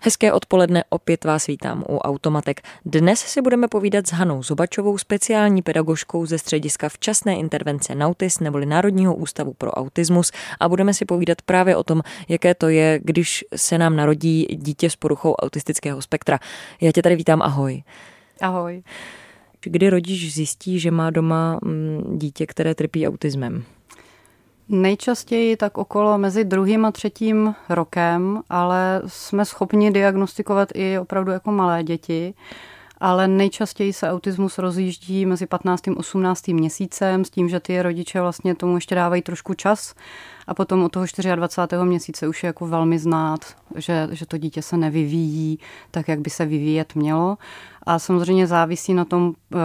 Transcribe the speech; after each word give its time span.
Hezké 0.00 0.32
odpoledne, 0.32 0.84
opět 0.88 1.24
vás 1.24 1.46
vítám 1.46 1.84
u 1.88 1.98
Automatek. 1.98 2.60
Dnes 2.84 3.20
si 3.20 3.42
budeme 3.42 3.68
povídat 3.68 4.06
s 4.06 4.12
Hanou 4.12 4.42
Zubačovou, 4.42 4.98
speciální 4.98 5.62
pedagožkou 5.62 6.26
ze 6.26 6.38
střediska 6.38 6.88
včasné 6.88 7.36
intervence 7.36 7.94
Nautis 7.94 8.40
neboli 8.40 8.66
Národního 8.66 9.14
ústavu 9.14 9.54
pro 9.54 9.70
autismus 9.70 10.32
a 10.60 10.68
budeme 10.68 10.94
si 10.94 11.04
povídat 11.04 11.42
právě 11.42 11.76
o 11.76 11.82
tom, 11.82 12.02
jaké 12.28 12.54
to 12.54 12.68
je, 12.68 13.00
když 13.02 13.44
se 13.56 13.78
nám 13.78 13.96
narodí 13.96 14.44
dítě 14.44 14.90
s 14.90 14.96
poruchou 14.96 15.34
autistického 15.34 16.02
spektra. 16.02 16.38
Já 16.80 16.92
tě 16.92 17.02
tady 17.02 17.16
vítám, 17.16 17.42
ahoj. 17.42 17.82
Ahoj. 18.40 18.82
Kdy 19.60 19.90
rodič 19.90 20.34
zjistí, 20.34 20.80
že 20.80 20.90
má 20.90 21.10
doma 21.10 21.58
mm, 21.62 22.18
dítě, 22.18 22.46
které 22.46 22.74
trpí 22.74 23.08
autismem? 23.08 23.64
Nejčastěji 24.70 25.56
tak 25.56 25.78
okolo 25.78 26.18
mezi 26.18 26.44
druhým 26.44 26.84
a 26.84 26.92
třetím 26.92 27.54
rokem, 27.68 28.42
ale 28.50 29.02
jsme 29.06 29.44
schopni 29.44 29.90
diagnostikovat 29.90 30.68
i 30.74 30.98
opravdu 30.98 31.32
jako 31.32 31.52
malé 31.52 31.82
děti. 31.82 32.34
Ale 33.00 33.28
nejčastěji 33.28 33.92
se 33.92 34.10
autismus 34.10 34.58
rozjíždí 34.58 35.26
mezi 35.26 35.46
15. 35.46 35.88
a 35.88 35.96
18. 35.96 36.48
měsícem 36.48 37.24
s 37.24 37.30
tím, 37.30 37.48
že 37.48 37.60
ty 37.60 37.82
rodiče 37.82 38.20
vlastně 38.20 38.54
tomu 38.54 38.74
ještě 38.74 38.94
dávají 38.94 39.22
trošku 39.22 39.54
čas 39.54 39.94
a 40.48 40.54
potom 40.54 40.82
od 40.82 40.92
toho 40.92 41.06
24. 41.34 41.84
měsíce 41.84 42.28
už 42.28 42.42
je 42.42 42.46
jako 42.46 42.66
velmi 42.66 42.98
znát, 42.98 43.40
že, 43.76 44.08
že 44.10 44.26
to 44.26 44.38
dítě 44.38 44.62
se 44.62 44.76
nevyvíjí 44.76 45.58
tak, 45.90 46.08
jak 46.08 46.20
by 46.20 46.30
se 46.30 46.46
vyvíjet 46.46 46.94
mělo. 46.94 47.38
A 47.88 47.98
samozřejmě 47.98 48.46
závisí 48.46 48.94
na 48.94 49.04
tom, 49.04 49.32
eh, 49.52 49.56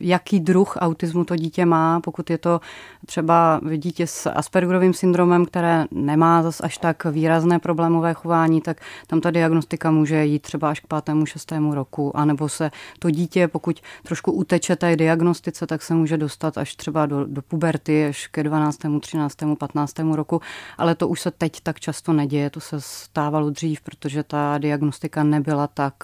jaký 0.00 0.40
druh 0.40 0.76
autismu 0.80 1.24
to 1.24 1.36
dítě 1.36 1.66
má. 1.66 2.00
Pokud 2.00 2.30
je 2.30 2.38
to 2.38 2.60
třeba 3.06 3.60
dítě 3.76 4.06
s 4.06 4.30
Aspergerovým 4.30 4.94
syndromem, 4.94 5.46
které 5.46 5.84
nemá 5.90 6.42
zas 6.42 6.60
až 6.60 6.78
tak 6.78 7.04
výrazné 7.04 7.58
problémové 7.58 8.14
chování, 8.14 8.60
tak 8.60 8.80
tam 9.06 9.20
ta 9.20 9.30
diagnostika 9.30 9.90
může 9.90 10.24
jít 10.24 10.42
třeba 10.42 10.70
až 10.70 10.80
k 10.80 10.86
pátému, 10.86 11.26
šestému 11.26 11.74
roku. 11.74 12.16
A 12.16 12.24
nebo 12.24 12.48
se 12.48 12.70
to 12.98 13.10
dítě, 13.10 13.48
pokud 13.48 13.80
trošku 14.02 14.32
uteče 14.32 14.76
té 14.76 14.96
diagnostice, 14.96 15.66
tak 15.66 15.82
se 15.82 15.94
může 15.94 16.16
dostat 16.16 16.58
až 16.58 16.76
třeba 16.76 17.06
do, 17.06 17.24
do 17.24 17.42
puberty, 17.42 18.06
až 18.06 18.26
ke 18.26 18.42
12., 18.42 18.78
13., 19.00 19.36
15. 19.58 19.94
roku. 20.12 20.40
Ale 20.78 20.94
to 20.94 21.08
už 21.08 21.20
se 21.20 21.30
teď 21.30 21.60
tak 21.60 21.80
často 21.80 22.12
neděje. 22.12 22.50
To 22.50 22.60
se 22.60 22.80
stávalo 22.80 23.50
dřív, 23.50 23.80
protože 23.80 24.22
ta 24.22 24.58
diagnostika 24.58 25.22
nebyla 25.22 25.66
tak 25.66 25.94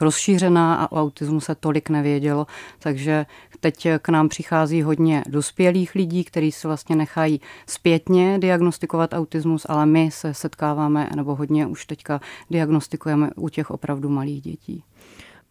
rozšířená 0.00 0.74
a 0.74 0.92
o 0.92 1.00
autismu 1.02 1.40
se 1.40 1.54
tolik 1.54 1.90
nevědělo, 1.90 2.46
takže 2.78 3.26
teď 3.60 3.88
k 3.98 4.08
nám 4.08 4.28
přichází 4.28 4.82
hodně 4.82 5.22
dospělých 5.28 5.94
lidí, 5.94 6.24
kteří 6.24 6.52
se 6.52 6.68
vlastně 6.68 6.96
nechají 6.96 7.40
zpětně 7.66 8.38
diagnostikovat 8.38 9.14
autismus, 9.14 9.66
ale 9.68 9.86
my 9.86 10.10
se 10.10 10.34
setkáváme, 10.34 11.10
nebo 11.16 11.34
hodně 11.34 11.66
už 11.66 11.86
teďka 11.86 12.20
diagnostikujeme 12.50 13.30
u 13.36 13.48
těch 13.48 13.70
opravdu 13.70 14.08
malých 14.08 14.42
dětí. 14.42 14.84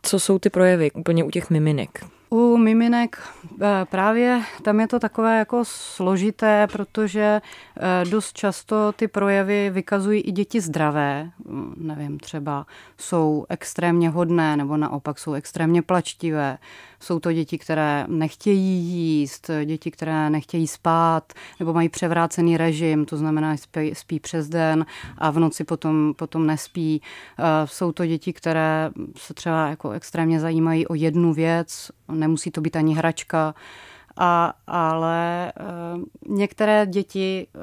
Co 0.02 0.20
jsou 0.20 0.40
ty 0.40 0.50
projevy 0.50 0.92
úplně 0.92 1.23
u 1.23 1.30
těch 1.32 1.50
miminek? 1.50 2.06
U 2.36 2.58
miminek 2.58 3.17
eh, 3.61 3.86
právě 3.86 4.41
tam 4.61 4.80
je 4.80 4.88
to 4.88 5.00
takové 5.00 5.39
jako 5.39 5.66
složité, 5.66 6.67
protože 6.72 7.42
eh, 7.42 8.05
dost 8.09 8.38
často 8.38 8.92
ty 8.92 9.08
projevy 9.08 9.69
vykazují 9.69 10.22
i 10.22 10.31
děti 10.31 10.61
zdravé. 10.61 11.31
Mm, 11.45 11.73
nevím, 11.77 12.19
třeba 12.19 12.66
jsou 12.97 13.45
extrémně 13.50 14.09
hodné 14.09 14.58
nebo 14.58 14.77
naopak 14.77 15.19
jsou 15.19 15.33
extrémně 15.33 15.81
plačtivé. 15.81 16.58
Jsou 17.00 17.19
to 17.19 17.33
děti, 17.33 17.58
které 17.58 18.05
nechtějí 18.08 18.83
jíst, 18.83 19.49
děti, 19.66 19.92
které 19.92 20.30
nechtějí 20.30 20.67
spát 20.67 21.33
nebo 21.59 21.73
mají 21.73 21.89
převrácený 21.89 22.58
režim, 22.58 23.05
to 23.05 23.17
znamená, 23.17 23.58
spí, 23.58 23.95
spí 23.95 24.20
přes 24.20 24.49
den 24.49 24.86
a 25.17 25.31
v 25.31 25.39
noci 25.39 25.64
potom, 25.64 26.14
potom 26.17 26.48
nespí. 26.48 27.02
Eh, 27.39 27.43
jsou 27.65 27.92
to 27.92 28.05
děti, 28.05 28.33
které 28.33 28.89
se 29.17 29.33
třeba 29.33 29.67
jako 29.67 29.92
extrémně 29.92 30.39
zajímají 30.39 30.87
o 30.87 30.95
jednu 30.95 31.33
věc, 31.33 31.92
nemusí 32.11 32.52
to 32.52 32.61
být 32.61 32.76
ani 32.76 32.93
hračka, 32.93 33.55
a, 34.17 34.54
ale 34.67 35.48
e, 35.48 35.54
některé 36.27 36.86
děti 36.86 37.48
e, 37.48 37.60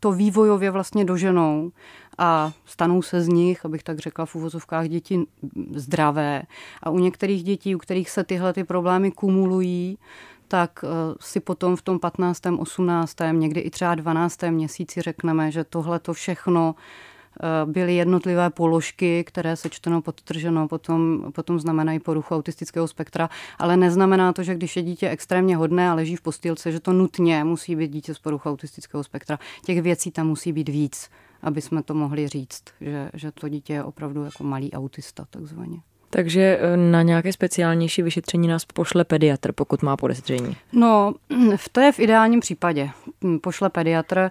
to 0.00 0.12
vývojově 0.12 0.70
vlastně 0.70 1.04
doženou 1.04 1.70
a 2.18 2.52
stanou 2.64 3.02
se 3.02 3.20
z 3.20 3.28
nich, 3.28 3.64
abych 3.64 3.82
tak 3.82 3.98
řekla 3.98 4.26
v 4.26 4.34
uvozovkách, 4.34 4.88
děti 4.88 5.26
zdravé. 5.74 6.42
A 6.82 6.90
u 6.90 6.98
některých 6.98 7.44
dětí, 7.44 7.74
u 7.74 7.78
kterých 7.78 8.10
se 8.10 8.24
tyhle 8.24 8.52
ty 8.52 8.64
problémy 8.64 9.10
kumulují, 9.10 9.98
tak 10.48 10.84
si 11.20 11.40
potom 11.40 11.76
v 11.76 11.82
tom 11.82 11.98
15., 11.98 12.42
18., 12.58 13.16
někdy 13.32 13.60
i 13.60 13.70
třeba 13.70 13.94
12. 13.94 14.42
měsíci 14.50 15.02
řekneme, 15.02 15.50
že 15.50 15.64
tohle 15.64 15.98
to 15.98 16.12
všechno 16.12 16.74
Eh, 16.74 17.13
byly 17.64 17.94
jednotlivé 17.94 18.50
položky, 18.50 19.24
které 19.24 19.56
sečteno, 19.56 20.02
podtrženo, 20.02 20.68
potom, 20.68 21.32
potom 21.34 21.60
znamenají 21.60 21.98
poruchu 22.00 22.34
autistického 22.34 22.88
spektra, 22.88 23.30
ale 23.58 23.76
neznamená 23.76 24.32
to, 24.32 24.42
že 24.42 24.54
když 24.54 24.76
je 24.76 24.82
dítě 24.82 25.08
extrémně 25.08 25.56
hodné 25.56 25.90
a 25.90 25.94
leží 25.94 26.16
v 26.16 26.22
postýlce, 26.22 26.72
že 26.72 26.80
to 26.80 26.92
nutně 26.92 27.44
musí 27.44 27.76
být 27.76 27.92
dítě 27.92 28.14
s 28.14 28.18
poruchou 28.18 28.50
autistického 28.50 29.04
spektra. 29.04 29.38
Těch 29.64 29.82
věcí 29.82 30.10
tam 30.10 30.26
musí 30.26 30.52
být 30.52 30.68
víc, 30.68 31.10
aby 31.42 31.60
jsme 31.60 31.82
to 31.82 31.94
mohli 31.94 32.28
říct, 32.28 32.62
že, 32.80 33.10
že 33.14 33.32
to 33.32 33.48
dítě 33.48 33.72
je 33.72 33.84
opravdu 33.84 34.24
jako 34.24 34.44
malý 34.44 34.72
autista 34.72 35.26
takzvaně. 35.30 35.78
Takže 36.14 36.58
eh, 36.60 36.76
na 36.76 37.02
nějaké 37.02 37.32
speciálnější 37.32 38.02
vyšetření 38.02 38.48
nás 38.48 38.64
pošle 38.64 39.04
pediatr, 39.04 39.52
pokud 39.52 39.82
má 39.82 39.96
podezření. 39.96 40.56
No, 40.72 41.14
to 41.72 41.80
je 41.80 41.92
v 41.92 42.00
ideálním 42.00 42.40
případě. 42.40 42.90
Pošle 43.40 43.70
pediatr. 43.70 44.30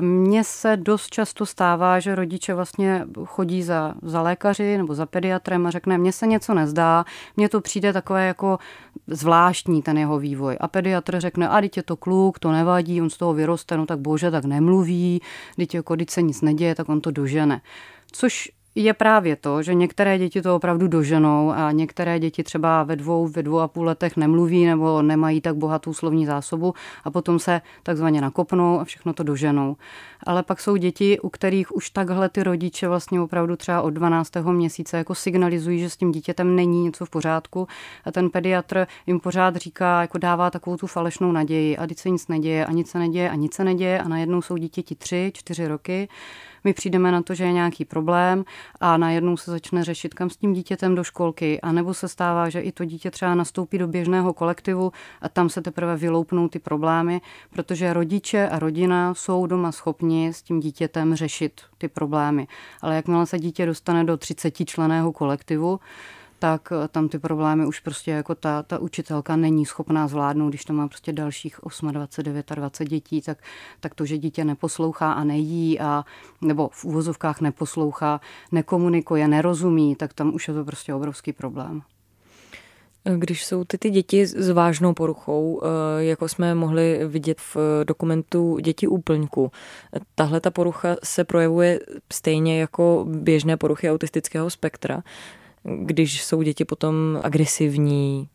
Mně 0.00 0.44
se 0.44 0.76
dost 0.76 1.10
často 1.10 1.46
stává, 1.46 2.00
že 2.00 2.14
rodiče 2.14 2.54
vlastně 2.54 3.04
chodí 3.24 3.62
za, 3.62 3.94
za 4.02 4.22
lékaři 4.22 4.78
nebo 4.78 4.94
za 4.94 5.06
pediatrem 5.06 5.66
a 5.66 5.70
řekne, 5.70 5.98
mně 5.98 6.12
se 6.12 6.26
něco 6.26 6.54
nezdá, 6.54 7.04
mně 7.36 7.48
to 7.48 7.60
přijde 7.60 7.92
takové 7.92 8.26
jako 8.26 8.58
zvláštní 9.06 9.82
ten 9.82 9.98
jeho 9.98 10.18
vývoj. 10.18 10.56
A 10.60 10.68
pediatr 10.68 11.20
řekne, 11.20 11.48
a 11.48 11.60
je 11.76 11.82
to 11.82 11.96
kluk, 11.96 12.38
to 12.38 12.52
nevadí, 12.52 13.02
on 13.02 13.10
z 13.10 13.16
toho 13.16 13.34
vyroste, 13.34 13.76
no 13.76 13.86
tak 13.86 13.98
bože, 13.98 14.30
tak 14.30 14.44
nemluví, 14.44 15.22
teď 15.56 15.74
jako, 15.74 15.96
se 16.10 16.22
nic 16.22 16.40
neděje, 16.42 16.74
tak 16.74 16.88
on 16.88 17.00
to 17.00 17.10
dožene. 17.10 17.60
Což 18.12 18.50
je 18.84 18.94
právě 18.94 19.36
to, 19.36 19.62
že 19.62 19.74
některé 19.74 20.18
děti 20.18 20.42
to 20.42 20.56
opravdu 20.56 20.88
doženou 20.88 21.52
a 21.52 21.72
některé 21.72 22.18
děti 22.18 22.42
třeba 22.42 22.82
ve 22.82 22.96
dvou, 22.96 23.26
ve 23.26 23.42
dvou 23.42 23.58
a 23.58 23.68
půl 23.68 23.84
letech 23.84 24.16
nemluví 24.16 24.66
nebo 24.66 25.02
nemají 25.02 25.40
tak 25.40 25.56
bohatou 25.56 25.92
slovní 25.92 26.26
zásobu 26.26 26.74
a 27.04 27.10
potom 27.10 27.38
se 27.38 27.60
takzvaně 27.82 28.20
nakopnou 28.20 28.80
a 28.80 28.84
všechno 28.84 29.12
to 29.12 29.22
doženou. 29.22 29.76
Ale 30.26 30.42
pak 30.42 30.60
jsou 30.60 30.76
děti, 30.76 31.20
u 31.20 31.28
kterých 31.28 31.76
už 31.76 31.90
takhle 31.90 32.28
ty 32.28 32.42
rodiče 32.42 32.88
vlastně 32.88 33.20
opravdu 33.20 33.56
třeba 33.56 33.82
od 33.82 33.90
12. 33.90 34.32
měsíce 34.50 34.96
jako 34.96 35.14
signalizují, 35.14 35.80
že 35.80 35.90
s 35.90 35.96
tím 35.96 36.12
dítětem 36.12 36.56
není 36.56 36.82
něco 36.82 37.04
v 37.06 37.10
pořádku 37.10 37.68
a 38.04 38.12
ten 38.12 38.30
pediatr 38.30 38.86
jim 39.06 39.20
pořád 39.20 39.56
říká, 39.56 40.00
jako 40.00 40.18
dává 40.18 40.50
takovou 40.50 40.76
tu 40.76 40.86
falešnou 40.86 41.32
naději 41.32 41.76
a 41.76 41.86
teď 41.86 41.98
se 41.98 42.10
nic 42.10 42.28
neděje 42.28 42.66
a 42.66 42.72
nic 42.72 42.90
se 42.90 42.98
neděje 42.98 43.30
a 43.30 43.34
nic 43.34 43.54
se 43.54 43.64
neděje 43.64 44.00
a 44.00 44.08
najednou 44.08 44.42
jsou 44.42 44.56
dítěti 44.56 44.94
tři, 44.94 45.32
čtyři 45.34 45.68
roky 45.68 46.08
my 46.64 46.72
přijdeme 46.72 47.12
na 47.12 47.22
to, 47.22 47.34
že 47.34 47.44
je 47.44 47.52
nějaký 47.52 47.84
problém 47.84 48.44
a 48.80 48.96
najednou 48.96 49.36
se 49.36 49.50
začne 49.50 49.84
řešit, 49.84 50.14
kam 50.14 50.30
s 50.30 50.36
tím 50.36 50.52
dítětem 50.52 50.94
do 50.94 51.04
školky, 51.04 51.60
a 51.60 51.72
nebo 51.72 51.94
se 51.94 52.08
stává, 52.08 52.48
že 52.48 52.60
i 52.60 52.72
to 52.72 52.84
dítě 52.84 53.10
třeba 53.10 53.34
nastoupí 53.34 53.78
do 53.78 53.88
běžného 53.88 54.32
kolektivu 54.32 54.92
a 55.20 55.28
tam 55.28 55.48
se 55.48 55.62
teprve 55.62 55.96
vyloupnou 55.96 56.48
ty 56.48 56.58
problémy, 56.58 57.20
protože 57.50 57.92
rodiče 57.92 58.48
a 58.48 58.58
rodina 58.58 59.14
jsou 59.14 59.46
doma 59.46 59.72
schopni 59.72 60.28
s 60.28 60.42
tím 60.42 60.60
dítětem 60.60 61.14
řešit 61.14 61.60
ty 61.78 61.88
problémy. 61.88 62.46
Ale 62.82 62.96
jakmile 62.96 63.26
se 63.26 63.38
dítě 63.38 63.66
dostane 63.66 64.04
do 64.04 64.16
30 64.16 64.54
členého 64.64 65.12
kolektivu, 65.12 65.80
tak 66.38 66.72
eh, 66.72 66.88
tam 66.88 67.08
ty 67.08 67.18
problémy 67.18 67.66
už 67.66 67.80
prostě 67.80 68.10
jako 68.10 68.34
ta, 68.34 68.62
ta 68.62 68.78
učitelka 68.78 69.36
není 69.36 69.66
schopná 69.66 70.08
zvládnout, 70.08 70.48
když 70.48 70.64
to 70.64 70.72
má 70.72 70.88
prostě 70.88 71.12
dalších 71.12 71.60
28, 71.90 71.92
29 72.54 72.88
dětí, 72.88 73.22
tak, 73.22 73.38
tak 73.80 73.94
to, 73.94 74.06
že 74.06 74.18
dítě 74.18 74.44
neposlouchá 74.44 75.12
a 75.12 75.24
nejí 75.24 75.80
a 75.80 76.04
nebo 76.40 76.70
v 76.72 76.84
úvozovkách 76.84 77.40
neposlouchá, 77.40 78.20
nekomunikuje, 78.52 79.28
nerozumí, 79.28 79.96
tak 79.96 80.14
tam 80.14 80.34
už 80.34 80.48
je 80.48 80.54
to 80.54 80.64
prostě 80.64 80.94
obrovský 80.94 81.32
problém. 81.32 81.82
Když 83.16 83.44
jsou 83.44 83.64
ty, 83.64 83.78
ty 83.78 83.90
děti 83.90 84.26
s 84.26 84.50
vážnou 84.50 84.94
poruchou, 84.94 85.62
eh, 85.62 86.04
jako 86.04 86.28
jsme 86.28 86.54
mohli 86.54 87.00
vidět 87.06 87.40
v 87.40 87.84
dokumentu 87.84 88.58
Děti 88.58 88.86
úplňku, 88.86 89.50
tahle 90.14 90.40
ta 90.40 90.50
porucha 90.50 90.96
se 91.04 91.24
projevuje 91.24 91.80
stejně 92.12 92.60
jako 92.60 93.06
běžné 93.08 93.56
poruchy 93.56 93.90
autistického 93.90 94.50
spektra 94.50 95.02
když 95.76 96.24
jsou 96.24 96.42
děti 96.42 96.64
potom 96.64 96.94
agresivní? 97.22 98.28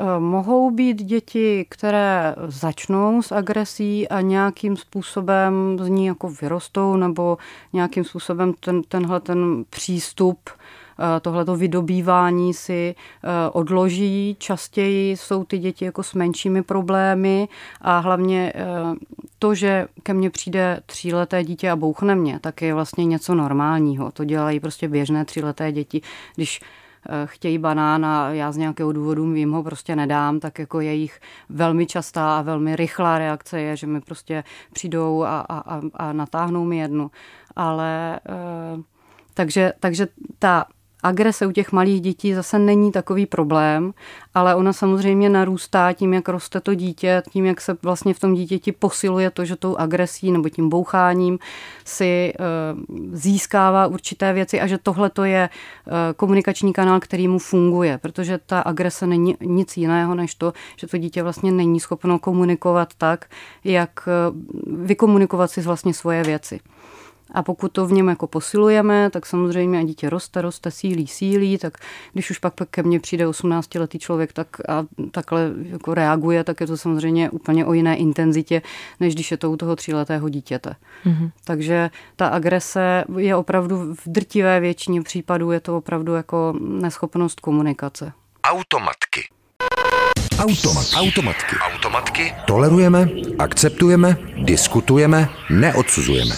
Eh, 0.00 0.20
mohou 0.20 0.70
být 0.70 1.02
děti, 1.02 1.66
které 1.68 2.34
začnou 2.46 3.22
s 3.22 3.32
agresí 3.32 4.08
a 4.08 4.20
nějakým 4.20 4.76
způsobem 4.76 5.78
z 5.80 5.88
ní 5.88 6.06
jako 6.06 6.30
vyrostou 6.42 6.96
nebo 6.96 7.38
nějakým 7.72 8.04
způsobem 8.04 8.54
ten, 8.60 8.82
tenhle 8.82 9.20
ten 9.20 9.64
přístup 9.70 10.38
tohleto 11.20 11.56
vydobývání 11.56 12.54
si 12.54 12.94
odloží. 13.52 14.36
Častěji 14.38 15.16
jsou 15.16 15.44
ty 15.44 15.58
děti 15.58 15.84
jako 15.84 16.02
s 16.02 16.14
menšími 16.14 16.62
problémy 16.62 17.48
a 17.80 17.98
hlavně 17.98 18.52
to, 19.38 19.54
že 19.54 19.88
ke 20.02 20.14
mně 20.14 20.30
přijde 20.30 20.80
tříleté 20.86 21.44
dítě 21.44 21.70
a 21.70 21.76
bouchne 21.76 22.14
mě, 22.14 22.38
tak 22.40 22.62
je 22.62 22.74
vlastně 22.74 23.04
něco 23.04 23.34
normálního. 23.34 24.10
To 24.10 24.24
dělají 24.24 24.60
prostě 24.60 24.88
běžné 24.88 25.24
tříleté 25.24 25.72
děti. 25.72 26.00
Když 26.34 26.60
Eh, 27.10 27.26
chtějí 27.26 27.58
banán 27.58 28.06
a 28.06 28.30
já 28.30 28.52
z 28.52 28.56
nějakého 28.56 28.92
důvodu 28.92 29.34
jim 29.34 29.52
ho 29.52 29.62
prostě 29.62 29.96
nedám, 29.96 30.40
tak 30.40 30.58
jako 30.58 30.80
jejich 30.80 31.20
velmi 31.48 31.86
častá 31.86 32.38
a 32.38 32.42
velmi 32.42 32.76
rychlá 32.76 33.18
reakce 33.18 33.60
je, 33.60 33.76
že 33.76 33.86
mi 33.86 34.00
prostě 34.00 34.44
přijdou 34.72 35.22
a, 35.22 35.40
a, 35.40 35.80
a 35.94 36.12
natáhnou 36.12 36.64
mi 36.64 36.78
jednu. 36.78 37.10
Ale 37.56 38.20
eh, 38.28 38.82
takže, 39.34 39.72
takže 39.80 40.06
ta 40.38 40.66
agrese 41.02 41.46
u 41.46 41.52
těch 41.52 41.72
malých 41.72 42.00
dětí 42.00 42.34
zase 42.34 42.58
není 42.58 42.92
takový 42.92 43.26
problém, 43.26 43.92
ale 44.34 44.54
ona 44.54 44.72
samozřejmě 44.72 45.30
narůstá 45.30 45.92
tím, 45.92 46.14
jak 46.14 46.28
roste 46.28 46.60
to 46.60 46.74
dítě, 46.74 47.22
tím, 47.30 47.46
jak 47.46 47.60
se 47.60 47.76
vlastně 47.82 48.14
v 48.14 48.20
tom 48.20 48.34
dítěti 48.34 48.72
posiluje 48.72 49.30
to, 49.30 49.44
že 49.44 49.56
tou 49.56 49.76
agresí 49.76 50.32
nebo 50.32 50.48
tím 50.48 50.68
boucháním 50.68 51.38
si 51.84 52.32
uh, 52.38 52.84
získává 53.12 53.86
určité 53.86 54.32
věci 54.32 54.60
a 54.60 54.66
že 54.66 54.78
tohle 54.78 55.10
to 55.10 55.24
je 55.24 55.48
uh, 55.86 55.92
komunikační 56.16 56.72
kanál, 56.72 57.00
který 57.00 57.28
mu 57.28 57.38
funguje, 57.38 57.98
protože 57.98 58.38
ta 58.46 58.60
agrese 58.60 59.06
není 59.06 59.36
nic 59.40 59.76
jiného, 59.76 60.14
než 60.14 60.34
to, 60.34 60.52
že 60.76 60.86
to 60.86 60.98
dítě 60.98 61.22
vlastně 61.22 61.52
není 61.52 61.80
schopno 61.80 62.18
komunikovat 62.18 62.94
tak, 62.98 63.26
jak 63.64 64.08
uh, 64.08 64.86
vykomunikovat 64.86 65.50
si 65.50 65.60
vlastně 65.60 65.94
svoje 65.94 66.22
věci. 66.22 66.60
A 67.34 67.42
pokud 67.42 67.72
to 67.72 67.86
v 67.86 67.92
něm 67.92 68.08
jako 68.08 68.26
posilujeme, 68.26 69.10
tak 69.10 69.26
samozřejmě 69.26 69.78
a 69.78 69.82
dítě 69.82 70.10
roste, 70.10 70.42
roste, 70.42 70.70
sílí, 70.70 71.06
sílí, 71.06 71.58
tak 71.58 71.78
když 72.12 72.30
už 72.30 72.38
pak 72.38 72.54
ke 72.70 72.82
mně 72.82 73.00
přijde 73.00 73.26
18-letý 73.26 73.98
člověk 73.98 74.32
tak 74.32 74.48
a 74.68 74.84
takhle 75.10 75.50
jako 75.62 75.94
reaguje, 75.94 76.44
tak 76.44 76.60
je 76.60 76.66
to 76.66 76.76
samozřejmě 76.76 77.30
úplně 77.30 77.66
o 77.66 77.72
jiné 77.72 77.96
intenzitě, 77.96 78.62
než 79.00 79.14
když 79.14 79.30
je 79.30 79.36
to 79.36 79.50
u 79.50 79.56
toho 79.56 79.76
tříletého 79.76 80.28
dítěte. 80.28 80.74
Mm-hmm. 81.06 81.30
Takže 81.44 81.90
ta 82.16 82.28
agrese 82.28 83.04
je 83.16 83.36
opravdu 83.36 83.94
v 83.94 84.02
drtivé 84.06 84.60
většině 84.60 85.02
případů, 85.02 85.52
je 85.52 85.60
to 85.60 85.76
opravdu 85.76 86.14
jako 86.14 86.54
neschopnost 86.60 87.40
komunikace. 87.40 88.12
Automatky. 88.44 89.20
Automat. 90.38 90.86
Automatky. 90.96 91.56
Automatky. 91.56 92.34
Tolerujeme, 92.46 93.08
akceptujeme, 93.38 94.16
diskutujeme, 94.36 95.28
neodsuzujeme. 95.50 96.34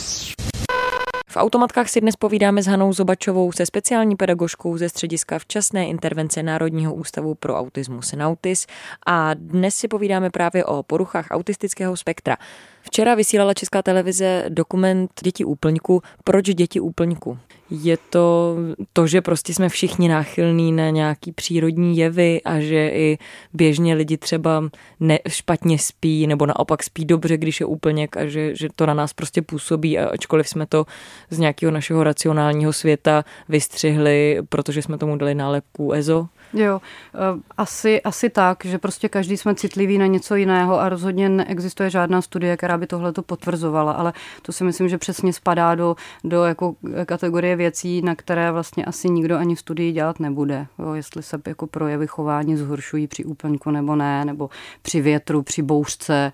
V 1.31 1.37
automatkách 1.37 1.88
si 1.88 2.00
dnes 2.00 2.17
povídáme 2.17 2.62
s 2.62 2.67
Hanou 2.67 2.93
Zobačovou, 2.93 3.53
se 3.53 3.67
speciální 3.67 4.17
pedagožkou 4.17 4.77
ze 4.77 4.88
střediska 4.88 5.38
včasné 5.38 5.87
intervence 5.87 6.43
Národního 6.43 6.94
ústavu 6.94 7.35
pro 7.35 7.56
autismus 7.56 8.12
Nautis 8.12 8.67
a 9.06 9.35
dnes 9.35 9.75
si 9.75 9.88
povídáme 9.88 10.31
právě 10.31 10.65
o 10.65 10.82
poruchách 10.82 11.27
autistického 11.31 11.97
spektra. 11.97 12.37
Včera 12.82 13.15
vysílala 13.15 13.55
Česká 13.55 13.82
televize 13.82 14.44
dokument 14.49 15.11
Děti 15.23 15.44
úplňku. 15.44 16.03
Proč 16.25 16.44
děti 16.44 16.81
úplňku? 16.81 17.38
Je 17.70 17.96
to 18.11 18.56
to, 18.93 19.06
že 19.06 19.20
prostě 19.20 19.55
jsme 19.55 19.69
všichni 19.69 20.08
náchylní 20.08 20.72
na 20.72 20.90
nějaký 20.90 21.32
přírodní 21.32 21.96
jevy 21.96 22.40
a 22.44 22.61
že 22.61 22.88
i 22.88 23.19
běžně 23.52 23.94
lidi 23.94 24.17
třeba 24.17 24.62
ne, 25.00 25.19
špatně 25.28 25.78
spí 25.78 26.26
nebo 26.26 26.46
naopak 26.46 26.82
spí 26.82 27.05
dobře, 27.05 27.37
když 27.37 27.61
je 27.61 27.67
úplněk 27.67 28.17
a 28.17 28.26
že, 28.26 28.56
že 28.56 28.69
to 28.76 28.87
na 28.87 28.94
nás 28.94 29.12
prostě 29.12 29.43
působí, 29.43 29.99
ačkoliv 29.99 30.49
jsme 30.49 30.67
to 30.67 30.87
z 31.31 31.38
nějakého 31.38 31.72
našeho 31.72 32.05
racionálního 32.05 32.72
světa 32.72 33.25
vystřihli, 33.49 34.38
protože 34.49 34.82
jsme 34.82 34.99
tomu 34.99 35.16
dali 35.16 35.34
nálepku 35.34 35.93
EZO. 35.93 36.28
Jo, 36.52 36.81
eh, 37.14 37.19
asi, 37.56 38.02
asi 38.02 38.31
tak, 38.31 38.64
že 38.64 38.78
prostě 38.78 39.08
každý 39.08 39.37
jsme 39.37 39.55
citliví 39.55 39.99
na 39.99 40.06
něco 40.06 40.34
jiného 40.34 40.81
a 40.81 40.88
rozhodně 40.88 41.28
neexistuje 41.28 41.90
žádná 41.90 42.23
studie, 42.23 42.56
která 42.56 42.78
by 42.78 42.87
tohle 42.87 43.12
to 43.12 43.23
potvrzovala, 43.23 43.93
ale 43.93 44.12
to 44.43 44.52
si 44.52 44.64
myslím, 44.64 44.88
že 44.88 44.99
přesně 44.99 45.32
spadá 45.32 45.75
do, 45.75 45.96
do 46.25 46.44
jako 46.44 46.75
kategorie 47.06 47.56
věcí, 47.61 48.03
na 48.03 48.15
které 48.15 48.53
vlastně 48.53 48.85
asi 48.85 49.11
nikdo 49.11 49.37
ani 49.37 49.57
studii 49.57 49.93
dělat 49.93 50.21
nebude. 50.21 50.67
Jo, 50.79 50.93
jestli 50.93 51.23
se 51.23 51.41
jako 51.47 51.67
projevy 51.67 52.07
chování 52.07 52.57
zhoršují 52.57 53.07
při 53.07 53.25
úplňku 53.25 53.71
nebo 53.71 53.97
ne, 53.97 54.25
nebo 54.25 54.51
při 54.83 55.01
větru, 55.01 55.43
při 55.43 55.62
bouřce, 55.62 56.33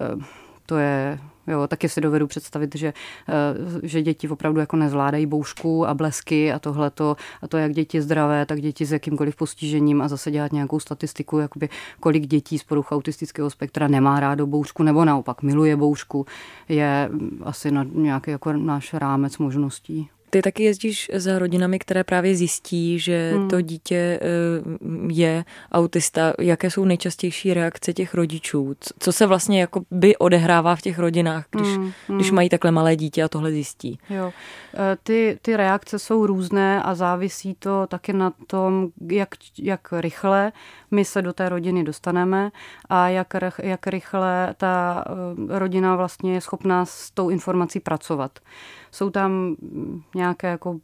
eh, 0.00 0.24
to 0.66 0.76
je 0.76 1.18
Jo, 1.48 1.66
taky 1.66 1.88
si 1.88 2.00
dovedu 2.00 2.26
představit, 2.26 2.74
že, 2.74 2.92
eh, 3.28 3.88
že 3.88 4.02
děti 4.02 4.28
opravdu 4.28 4.60
jako 4.60 4.76
nezvládají 4.76 5.26
boušku 5.26 5.86
a 5.86 5.94
blesky 5.94 6.52
a 6.52 6.58
tohleto, 6.58 7.16
a 7.42 7.48
to 7.48 7.56
jak 7.56 7.72
děti 7.72 8.02
zdravé, 8.02 8.46
tak 8.46 8.60
děti 8.60 8.86
s 8.86 8.92
jakýmkoliv 8.92 9.36
postižením 9.36 10.02
a 10.02 10.08
zase 10.08 10.30
dělat 10.30 10.52
nějakou 10.52 10.80
statistiku, 10.80 11.38
jakoby 11.38 11.68
kolik 12.00 12.26
dětí 12.26 12.58
z 12.58 12.64
poruch 12.64 12.92
autistického 12.92 13.50
spektra 13.50 13.88
nemá 13.88 14.20
rádo 14.20 14.46
boušku 14.46 14.82
nebo 14.82 15.04
naopak 15.04 15.42
miluje 15.42 15.76
boušku, 15.76 16.26
je 16.68 17.10
asi 17.44 17.70
na 17.70 17.86
nějaký 17.92 18.30
jako 18.30 18.52
náš 18.52 18.94
rámec 18.94 19.38
možností. 19.38 20.10
Ty 20.30 20.42
taky 20.42 20.62
jezdíš 20.62 21.10
za 21.14 21.38
rodinami, 21.38 21.78
které 21.78 22.04
právě 22.04 22.36
zjistí, 22.36 22.98
že 22.98 23.32
hmm. 23.34 23.48
to 23.48 23.60
dítě 23.60 23.96
eh, 23.96 24.28
je 25.12 25.44
autista. 25.72 26.32
Jaké 26.38 26.70
jsou 26.70 26.84
nejčastější 26.84 27.54
reakce 27.54 27.92
těch 27.92 28.14
rodičů? 28.14 28.74
Co 28.98 29.12
se 29.12 29.26
vlastně 29.26 29.60
jako 29.60 29.82
by 29.90 30.16
odehrává 30.16 30.76
v 30.76 30.82
těch 30.82 30.98
rodinách, 30.98 31.44
když, 31.50 31.68
hmm. 31.68 31.92
když 32.08 32.30
mají 32.30 32.48
takhle 32.48 32.70
malé 32.70 32.96
dítě 32.96 33.22
a 33.22 33.28
tohle 33.28 33.50
zjistí? 33.50 33.98
Jo. 34.10 34.32
Eh, 34.74 34.96
ty, 35.02 35.38
ty 35.42 35.56
reakce 35.56 35.98
jsou 35.98 36.26
různé 36.26 36.82
a 36.82 36.94
závisí 36.94 37.54
to 37.58 37.86
taky 37.86 38.12
na 38.12 38.32
tom, 38.46 38.88
jak, 39.10 39.28
jak 39.58 39.88
rychle 39.92 40.52
my 40.90 41.04
se 41.04 41.22
do 41.22 41.32
té 41.32 41.48
rodiny 41.48 41.84
dostaneme 41.84 42.50
a 42.88 43.08
jak, 43.08 43.26
jak 43.62 43.86
rychle 43.86 44.54
ta 44.56 45.04
eh, 45.06 45.58
rodina 45.58 45.96
vlastně 45.96 46.34
je 46.34 46.40
schopná 46.40 46.84
s 46.84 47.10
tou 47.10 47.30
informací 47.30 47.80
pracovat. 47.80 48.38
Jsou 48.96 49.10
tam 49.10 49.56
nějaké 50.14 50.46
jako 50.46 50.80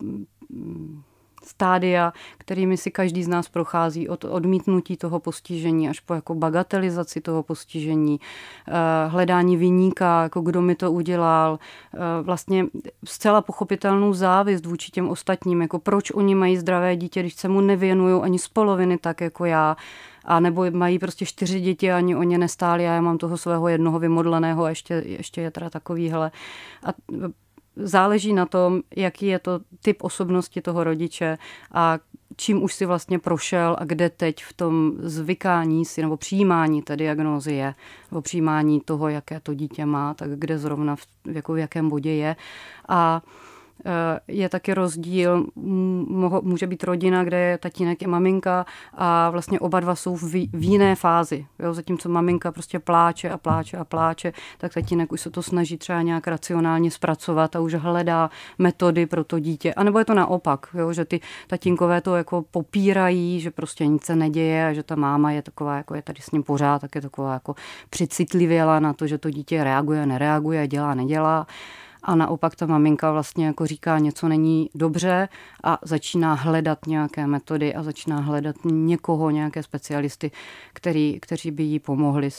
mm, 0.51 1.03
stádia, 1.45 2.13
kterými 2.39 2.77
si 2.77 2.91
každý 2.91 3.25
z 3.25 3.29
nás 3.29 3.49
prochází 3.49 4.09
od 4.09 4.25
odmítnutí 4.25 4.97
toho 4.97 5.21
postižení 5.21 5.89
až 5.89 6.01
po 6.01 6.15
jako 6.15 6.35
bagatelizaci 6.35 7.21
toho 7.21 7.43
postižení, 7.43 8.21
eh, 8.69 8.73
hledání 9.09 9.57
vyníka, 9.57 10.23
jako 10.23 10.41
kdo 10.41 10.63
mi 10.63 10.75
to 10.75 10.93
udělal, 10.93 11.59
eh, 11.95 11.99
vlastně 12.23 12.67
zcela 13.05 13.41
pochopitelnou 13.41 14.13
závist 14.13 14.67
vůči 14.67 14.91
těm 14.91 15.09
ostatním, 15.09 15.63
jako 15.63 15.79
proč 15.79 16.11
oni 16.11 16.35
mají 16.35 16.57
zdravé 16.57 16.97
dítě, 16.97 17.21
když 17.21 17.35
se 17.35 17.49
mu 17.49 17.61
nevěnují 17.61 18.23
ani 18.23 18.39
z 18.39 18.49
poloviny 18.49 18.99
tak 18.99 19.21
jako 19.21 19.45
já, 19.45 19.77
a 20.25 20.41
nebo 20.41 20.71
mají 20.71 20.99
prostě 20.99 21.27
čtyři 21.27 21.61
děti 21.61 21.93
a 21.93 21.97
ani 21.97 22.17
o 22.17 22.23
ně 22.23 22.39
nestáli 22.39 22.89
a 22.89 22.93
já 22.93 23.01
mám 23.01 23.19
toho 23.19 23.37
svého 23.37 23.69
jednoho 23.69 23.99
vymodleného 23.99 24.65
a 24.65 24.69
ještě, 24.69 24.95
ještě 25.07 25.41
je 25.41 25.51
teda 25.51 25.71
takovýhle. 25.71 26.31
A 26.85 26.89
záleží 27.77 28.33
na 28.33 28.47
tom, 28.47 28.81
jaký 28.97 29.27
je 29.27 29.39
to 29.39 29.61
typ 29.83 30.05
osobnosti 30.05 30.61
toho 30.61 30.85
rodiče 30.85 31.39
a 31.73 31.99
čím 32.37 32.63
už 32.63 32.75
si 32.75 32.87
vlastně 32.87 33.19
prošel 33.19 33.77
a 33.79 33.85
kde 33.85 34.11
teď 34.11 34.45
v 34.45 34.53
tom 34.53 34.93
zvykání 34.99 35.85
si 35.85 36.03
nebo 36.03 36.17
přijímání 36.17 36.83
té 36.83 36.97
diagnózy 36.97 37.53
je, 37.53 37.75
nebo 38.11 38.23
přijímání 38.23 38.81
toho, 38.81 39.09
jaké 39.09 39.41
to 39.41 39.55
dítě 39.55 39.87
má, 39.87 40.15
tak 40.15 40.31
kde 40.31 40.59
zrovna 40.59 40.97
v, 40.97 41.07
jako 41.33 41.53
v 41.53 41.59
jakém 41.59 41.89
bodě 41.89 42.13
je. 42.13 42.37
A 42.89 43.23
je 44.29 44.49
taky 44.49 44.75
rozdíl, 44.75 45.47
může 46.43 46.67
být 46.67 46.85
rodina, 46.85 47.25
kde 47.25 47.39
je 47.39 47.59
tatínek 47.59 48.03
i 48.03 48.07
maminka 48.07 48.67
a 48.95 49.31
vlastně 49.31 49.61
oba 49.61 49.81
dva 49.81 49.95
jsou 49.95 50.17
v, 50.17 50.33
v 50.53 50.63
jiné 50.63 50.95
fázi. 50.97 51.47
Jo? 51.59 51.75
Zatímco 51.75 52.09
maminka 52.09 52.53
prostě 52.53 52.79
pláče 52.79 53.31
a 53.31 53.39
pláče 53.39 53.77
a 53.77 53.85
pláče, 53.85 54.33
tak 54.59 54.75
tatínek 54.75 55.13
už 55.13 55.21
se 55.21 55.31
to 55.31 55.43
snaží 55.43 55.77
třeba 55.77 56.03
nějak 56.03 56.27
racionálně 56.27 56.91
zpracovat 56.91 57.57
a 57.57 57.61
už 57.61 57.75
hledá 57.75 58.31
metody 58.59 59.07
pro 59.07 59.25
to 59.25 59.39
dítě. 59.39 59.75
A 59.75 59.83
nebo 59.83 59.99
je 59.99 60.05
to 60.05 60.15
naopak, 60.15 60.67
jo? 60.75 60.93
že 60.93 61.05
ty 61.05 61.21
tatínkové 61.47 62.01
to 62.01 62.17
jako 62.17 62.45
popírají, 62.51 63.41
že 63.41 63.51
prostě 63.51 63.87
nic 63.87 64.05
se 64.05 64.17
neděje 64.17 64.67
a 64.67 64.73
že 64.73 64.83
ta 64.83 64.95
máma 64.95 65.33
je 65.33 65.43
taková, 65.43 65.77
jako 65.77 65.95
je 65.95 66.03
tady 66.03 66.23
s 66.23 66.31
ním 66.31 66.43
pořád, 66.43 66.79
tak 66.79 66.95
je 66.95 67.01
taková 67.01 67.33
jako 67.33 67.55
přicitlivěla 67.91 68.81
na 68.81 68.93
to, 68.93 69.07
že 69.07 69.19
to 69.19 69.31
dítě 69.31 69.65
reaguje, 69.65 70.07
nereaguje, 70.07 70.67
dělá, 70.67 70.95
nedělá 70.95 71.47
a 72.03 72.15
naopak 72.15 72.57
ta 72.57 72.67
maminka 72.67 73.13
vlastně 73.13 73.47
jako 73.47 73.67
říká, 73.67 73.99
něco 73.99 74.29
není 74.29 74.71
dobře 74.75 75.29
a 75.65 75.79
začíná 75.83 76.35
hledat 76.35 76.87
nějaké 76.87 77.27
metody 77.27 77.75
a 77.75 77.83
začíná 77.83 78.21
hledat 78.21 78.57
někoho, 78.65 79.31
nějaké 79.31 79.63
specialisty, 79.63 80.31
který, 80.73 81.19
kteří 81.21 81.51
by 81.51 81.63
jí 81.63 81.79
pomohli 81.79 82.31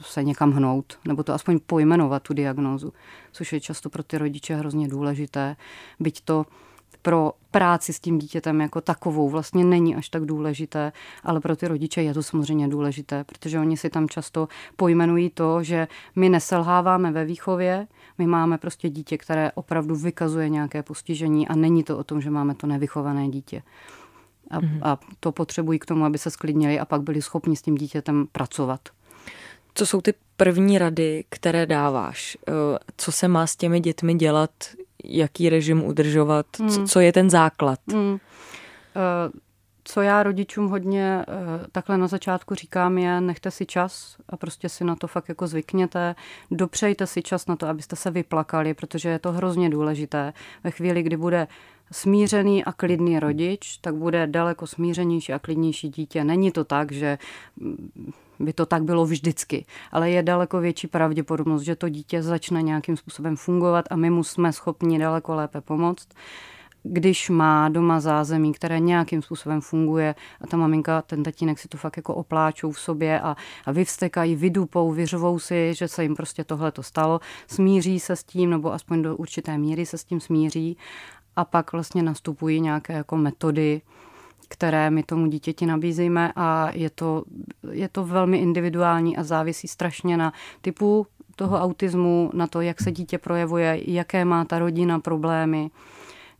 se 0.00 0.24
někam 0.24 0.52
hnout, 0.52 0.98
nebo 1.04 1.22
to 1.22 1.34
aspoň 1.34 1.58
pojmenovat 1.66 2.22
tu 2.22 2.34
diagnózu, 2.34 2.92
což 3.32 3.52
je 3.52 3.60
často 3.60 3.90
pro 3.90 4.02
ty 4.02 4.18
rodiče 4.18 4.56
hrozně 4.56 4.88
důležité, 4.88 5.56
byť 6.00 6.20
to 6.20 6.46
pro 7.02 7.32
práci 7.50 7.92
s 7.92 8.00
tím 8.00 8.18
dítětem 8.18 8.60
jako 8.60 8.80
takovou 8.80 9.28
vlastně 9.28 9.64
není 9.64 9.96
až 9.96 10.08
tak 10.08 10.24
důležité, 10.24 10.92
ale 11.24 11.40
pro 11.40 11.56
ty 11.56 11.68
rodiče 11.68 12.02
je 12.02 12.14
to 12.14 12.22
samozřejmě 12.22 12.68
důležité, 12.68 13.24
protože 13.24 13.60
oni 13.60 13.76
si 13.76 13.90
tam 13.90 14.08
často 14.08 14.48
pojmenují 14.76 15.30
to, 15.30 15.62
že 15.62 15.88
my 16.16 16.28
neselháváme 16.28 17.12
ve 17.12 17.24
výchově, 17.24 17.86
my 18.18 18.26
máme 18.26 18.58
prostě 18.58 18.88
dítě, 18.88 19.18
které 19.18 19.52
opravdu 19.52 19.96
vykazuje 19.96 20.48
nějaké 20.48 20.82
postižení 20.82 21.48
a 21.48 21.56
není 21.56 21.84
to 21.84 21.98
o 21.98 22.04
tom, 22.04 22.20
že 22.20 22.30
máme 22.30 22.54
to 22.54 22.66
nevychované 22.66 23.28
dítě. 23.28 23.62
A, 24.50 24.60
mm-hmm. 24.60 24.78
a 24.82 24.98
to 25.20 25.32
potřebují 25.32 25.78
k 25.78 25.86
tomu, 25.86 26.04
aby 26.04 26.18
se 26.18 26.30
sklidnili 26.30 26.80
a 26.80 26.84
pak 26.84 27.02
byli 27.02 27.22
schopni 27.22 27.56
s 27.56 27.62
tím 27.62 27.74
dítětem 27.74 28.26
pracovat. 28.32 28.88
Co 29.74 29.86
jsou 29.86 30.00
ty 30.00 30.14
první 30.38 30.78
rady, 30.78 31.24
které 31.28 31.66
dáváš? 31.66 32.36
Eh, 32.48 32.52
co 32.96 33.12
se 33.12 33.28
má 33.28 33.46
s 33.46 33.56
těmi 33.56 33.80
dětmi 33.80 34.14
dělat? 34.14 34.50
Jaký 35.04 35.48
režim 35.48 35.84
udržovat? 35.84 36.46
Mm. 36.58 36.68
Co, 36.68 36.84
co 36.84 37.00
je 37.00 37.12
ten 37.12 37.30
základ? 37.30 37.78
Mm. 37.86 38.12
Uh, 38.12 38.18
co 39.84 40.02
já 40.02 40.22
rodičům 40.22 40.68
hodně 40.68 41.24
takhle 41.72 41.98
na 41.98 42.06
začátku 42.06 42.54
říkám 42.54 42.98
je, 42.98 43.20
nechte 43.20 43.50
si 43.50 43.66
čas 43.66 44.16
a 44.28 44.36
prostě 44.36 44.68
si 44.68 44.84
na 44.84 44.96
to 44.96 45.06
fakt 45.06 45.28
jako 45.28 45.46
zvykněte. 45.46 46.14
Dopřejte 46.50 47.06
si 47.06 47.22
čas 47.22 47.46
na 47.46 47.56
to, 47.56 47.66
abyste 47.66 47.96
se 47.96 48.10
vyplakali, 48.10 48.74
protože 48.74 49.08
je 49.08 49.18
to 49.18 49.32
hrozně 49.32 49.70
důležité. 49.70 50.32
Ve 50.64 50.70
chvíli, 50.70 51.02
kdy 51.02 51.16
bude 51.16 51.48
smířený 51.92 52.64
a 52.64 52.72
klidný 52.72 53.20
rodič, 53.20 53.76
tak 53.76 53.94
bude 53.94 54.26
daleko 54.26 54.66
smířenější 54.66 55.32
a 55.32 55.38
klidnější 55.38 55.88
dítě. 55.88 56.24
Není 56.24 56.50
to 56.50 56.64
tak, 56.64 56.92
že 56.92 57.18
by 58.40 58.52
to 58.52 58.66
tak 58.66 58.82
bylo 58.82 59.06
vždycky, 59.06 59.66
ale 59.92 60.10
je 60.10 60.22
daleko 60.22 60.60
větší 60.60 60.86
pravděpodobnost, 60.86 61.62
že 61.62 61.76
to 61.76 61.88
dítě 61.88 62.22
začne 62.22 62.62
nějakým 62.62 62.96
způsobem 62.96 63.36
fungovat 63.36 63.84
a 63.90 63.96
my 63.96 64.10
mu 64.10 64.24
jsme 64.24 64.52
schopni 64.52 64.98
daleko 64.98 65.34
lépe 65.34 65.60
pomoct 65.60 66.08
když 66.82 67.30
má 67.30 67.68
doma 67.68 68.00
zázemí, 68.00 68.52
které 68.52 68.80
nějakým 68.80 69.22
způsobem 69.22 69.60
funguje 69.60 70.14
a 70.40 70.46
ta 70.46 70.56
maminka, 70.56 71.02
ten 71.02 71.22
tatínek 71.22 71.58
si 71.58 71.68
to 71.68 71.78
fakt 71.78 71.96
jako 71.96 72.14
opláčou 72.14 72.70
v 72.70 72.80
sobě 72.80 73.20
a, 73.20 73.36
a 73.66 73.72
vyvstekají, 73.72 74.36
vydupou, 74.36 74.92
vyřvou 74.92 75.38
si, 75.38 75.74
že 75.74 75.88
se 75.88 76.02
jim 76.02 76.16
prostě 76.16 76.44
tohle 76.44 76.72
to 76.72 76.82
stalo, 76.82 77.20
smíří 77.46 78.00
se 78.00 78.16
s 78.16 78.24
tím, 78.24 78.50
nebo 78.50 78.72
aspoň 78.72 79.02
do 79.02 79.16
určité 79.16 79.58
míry 79.58 79.86
se 79.86 79.98
s 79.98 80.04
tím 80.04 80.20
smíří 80.20 80.76
a 81.36 81.44
pak 81.44 81.72
vlastně 81.72 82.02
nastupují 82.02 82.60
nějaké 82.60 82.92
jako 82.92 83.16
metody, 83.16 83.80
které 84.48 84.90
my 84.90 85.02
tomu 85.02 85.26
dítěti 85.26 85.66
nabízíme 85.66 86.32
a 86.36 86.70
je 86.74 86.90
to, 86.90 87.24
je 87.70 87.88
to 87.88 88.04
velmi 88.04 88.38
individuální 88.38 89.16
a 89.16 89.22
závisí 89.22 89.68
strašně 89.68 90.16
na 90.16 90.32
typu 90.60 91.06
toho 91.36 91.58
autismu, 91.58 92.30
na 92.34 92.46
to, 92.46 92.60
jak 92.60 92.80
se 92.80 92.92
dítě 92.92 93.18
projevuje, 93.18 93.80
jaké 93.86 94.24
má 94.24 94.44
ta 94.44 94.58
rodina 94.58 94.98
problémy. 94.98 95.70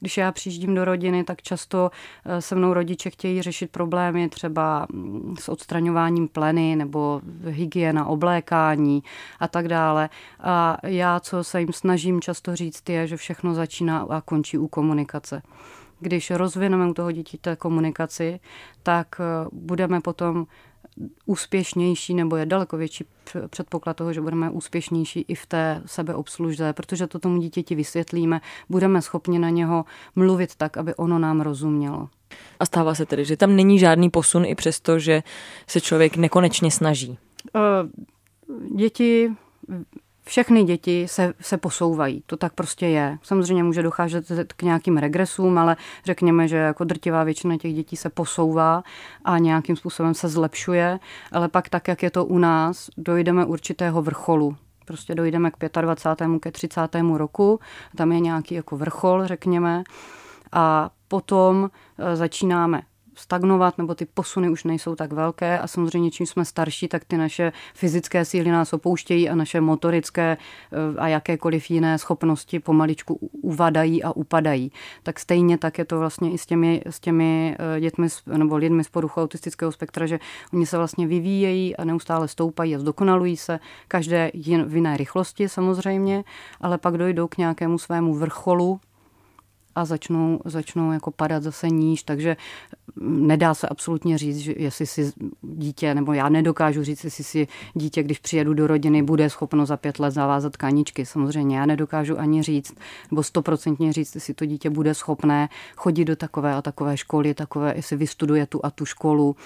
Když 0.00 0.16
já 0.16 0.32
přijíždím 0.32 0.74
do 0.74 0.84
rodiny, 0.84 1.24
tak 1.24 1.42
často 1.42 1.90
eh, 2.24 2.42
se 2.42 2.54
mnou 2.54 2.74
rodiče 2.74 3.10
chtějí 3.10 3.42
řešit 3.42 3.70
problémy 3.70 4.28
třeba 4.28 4.86
mm, 4.92 5.34
s 5.38 5.48
odstraňováním 5.48 6.28
pleny 6.28 6.76
nebo 6.76 7.20
hygiena, 7.44 8.06
oblékání 8.06 9.02
a 9.40 9.48
tak 9.48 9.68
dále. 9.68 10.08
A 10.40 10.76
já, 10.82 11.20
co 11.20 11.44
se 11.44 11.60
jim 11.60 11.72
snažím 11.72 12.20
často 12.20 12.56
říct, 12.56 12.88
je, 12.88 13.06
že 13.06 13.16
všechno 13.16 13.54
začíná 13.54 13.98
a 14.10 14.20
končí 14.20 14.58
u 14.58 14.68
komunikace 14.68 15.42
když 16.00 16.30
rozvineme 16.30 16.90
u 16.90 16.94
toho 16.94 17.12
dítěte 17.12 17.56
komunikaci, 17.56 18.40
tak 18.82 19.20
eh, 19.20 19.48
budeme 19.52 20.00
potom 20.00 20.46
úspěšnější, 21.26 22.14
nebo 22.14 22.36
je 22.36 22.46
daleko 22.46 22.76
větší 22.76 23.04
předpoklad 23.50 23.96
toho, 23.96 24.12
že 24.12 24.20
budeme 24.20 24.50
úspěšnější 24.50 25.24
i 25.28 25.34
v 25.34 25.46
té 25.46 25.82
sebeobslužce, 25.86 26.72
protože 26.72 27.06
to 27.06 27.18
tomu 27.18 27.40
dítěti 27.40 27.74
vysvětlíme, 27.74 28.40
budeme 28.68 29.02
schopni 29.02 29.38
na 29.38 29.50
něho 29.50 29.84
mluvit 30.16 30.54
tak, 30.56 30.76
aby 30.76 30.94
ono 30.94 31.18
nám 31.18 31.40
rozumělo. 31.40 32.08
A 32.60 32.66
stává 32.66 32.94
se 32.94 33.06
tedy, 33.06 33.24
že 33.24 33.36
tam 33.36 33.56
není 33.56 33.78
žádný 33.78 34.10
posun 34.10 34.44
i 34.44 34.54
přesto, 34.54 34.98
že 34.98 35.22
se 35.66 35.80
člověk 35.80 36.16
nekonečně 36.16 36.70
snaží? 36.70 37.18
Eh, 37.56 37.60
děti 38.76 39.30
všechny 40.28 40.64
děti 40.64 41.08
se, 41.08 41.34
se 41.40 41.56
posouvají. 41.56 42.22
To 42.26 42.36
tak 42.36 42.52
prostě 42.52 42.86
je. 42.86 43.18
Samozřejmě 43.22 43.62
může 43.62 43.82
docházet 43.82 44.52
k 44.56 44.62
nějakým 44.62 44.96
regresům, 44.96 45.58
ale 45.58 45.76
řekněme, 46.04 46.48
že 46.48 46.56
jako 46.56 46.84
drtivá 46.84 47.24
většina 47.24 47.56
těch 47.56 47.74
dětí 47.74 47.96
se 47.96 48.10
posouvá 48.10 48.82
a 49.24 49.38
nějakým 49.38 49.76
způsobem 49.76 50.14
se 50.14 50.28
zlepšuje, 50.28 50.98
ale 51.32 51.48
pak 51.48 51.68
tak, 51.68 51.88
jak 51.88 52.02
je 52.02 52.10
to 52.10 52.24
u 52.24 52.38
nás, 52.38 52.90
dojdeme 52.96 53.44
určitého 53.44 54.02
vrcholu. 54.02 54.56
Prostě 54.84 55.14
dojdeme 55.14 55.50
k 55.50 55.80
25. 55.80 56.28
ke 56.40 56.50
30. 56.50 56.80
roku, 57.16 57.60
tam 57.96 58.12
je 58.12 58.20
nějaký 58.20 58.54
jako 58.54 58.76
vrchol, 58.76 59.26
řekněme, 59.26 59.82
a 60.52 60.90
potom 61.08 61.70
e, 61.98 62.16
začínáme 62.16 62.82
stagnovat, 63.18 63.78
nebo 63.78 63.94
ty 63.94 64.06
posuny 64.06 64.48
už 64.48 64.64
nejsou 64.64 64.94
tak 64.94 65.12
velké 65.12 65.58
a 65.58 65.66
samozřejmě 65.66 66.10
čím 66.10 66.26
jsme 66.26 66.44
starší, 66.44 66.88
tak 66.88 67.04
ty 67.04 67.16
naše 67.16 67.52
fyzické 67.74 68.24
síly 68.24 68.50
nás 68.50 68.72
opouštějí 68.72 69.28
a 69.28 69.34
naše 69.34 69.60
motorické 69.60 70.36
eh, 70.36 70.98
a 70.98 71.08
jakékoliv 71.08 71.70
jiné 71.70 71.98
schopnosti 71.98 72.60
pomaličku 72.60 73.14
uvadají 73.42 74.02
a 74.02 74.12
upadají. 74.12 74.72
Tak 75.02 75.20
stejně 75.20 75.58
tak 75.58 75.78
je 75.78 75.84
to 75.84 75.98
vlastně 75.98 76.32
i 76.32 76.38
s 76.38 76.46
těmi, 76.46 76.82
s 76.86 77.00
těmi 77.00 77.56
eh, 77.76 77.80
dětmi 77.80 78.08
nebo 78.36 78.56
lidmi 78.56 78.84
z 78.84 78.88
poruchou 78.88 79.22
autistického 79.22 79.72
spektra, 79.72 80.06
že 80.06 80.18
oni 80.52 80.66
se 80.66 80.76
vlastně 80.76 81.06
vyvíjejí 81.06 81.76
a 81.76 81.84
neustále 81.84 82.28
stoupají 82.28 82.76
a 82.76 82.78
zdokonalují 82.78 83.36
se, 83.36 83.60
každé 83.88 84.30
v 84.66 84.74
jiné 84.74 84.96
rychlosti 84.96 85.48
samozřejmě, 85.48 86.24
ale 86.60 86.78
pak 86.78 86.98
dojdou 86.98 87.28
k 87.28 87.36
nějakému 87.36 87.78
svému 87.78 88.14
vrcholu, 88.14 88.80
a 89.78 89.84
začnou, 89.84 90.40
začnou 90.44 90.92
jako 90.92 91.10
padat 91.10 91.42
zase 91.42 91.68
níž, 91.68 92.02
takže 92.02 92.36
nedá 93.00 93.54
se 93.54 93.68
absolutně 93.68 94.18
říct, 94.18 94.38
že 94.38 94.54
jestli 94.56 94.86
si 94.86 95.12
dítě, 95.42 95.94
nebo 95.94 96.12
já 96.12 96.28
nedokážu 96.28 96.82
říct, 96.82 97.04
jestli 97.04 97.24
si 97.24 97.48
dítě, 97.74 98.02
když 98.02 98.18
přijedu 98.18 98.54
do 98.54 98.66
rodiny, 98.66 99.02
bude 99.02 99.30
schopno 99.30 99.66
za 99.66 99.76
pět 99.76 99.98
let 99.98 100.10
zavázat 100.10 100.56
kaničky. 100.56 101.06
Samozřejmě 101.06 101.58
já 101.58 101.66
nedokážu 101.66 102.18
ani 102.18 102.42
říct, 102.42 102.74
nebo 103.10 103.22
stoprocentně 103.22 103.92
říct, 103.92 104.14
jestli 104.14 104.34
to 104.34 104.46
dítě 104.46 104.70
bude 104.70 104.94
schopné 104.94 105.48
chodit 105.76 106.04
do 106.04 106.16
takové 106.16 106.54
a 106.54 106.62
takové 106.62 106.96
školy, 106.96 107.34
takové, 107.34 107.72
jestli 107.76 107.96
vystuduje 107.96 108.46
tu 108.46 108.60
a 108.62 108.70
tu 108.70 108.84
školu, 108.84 109.36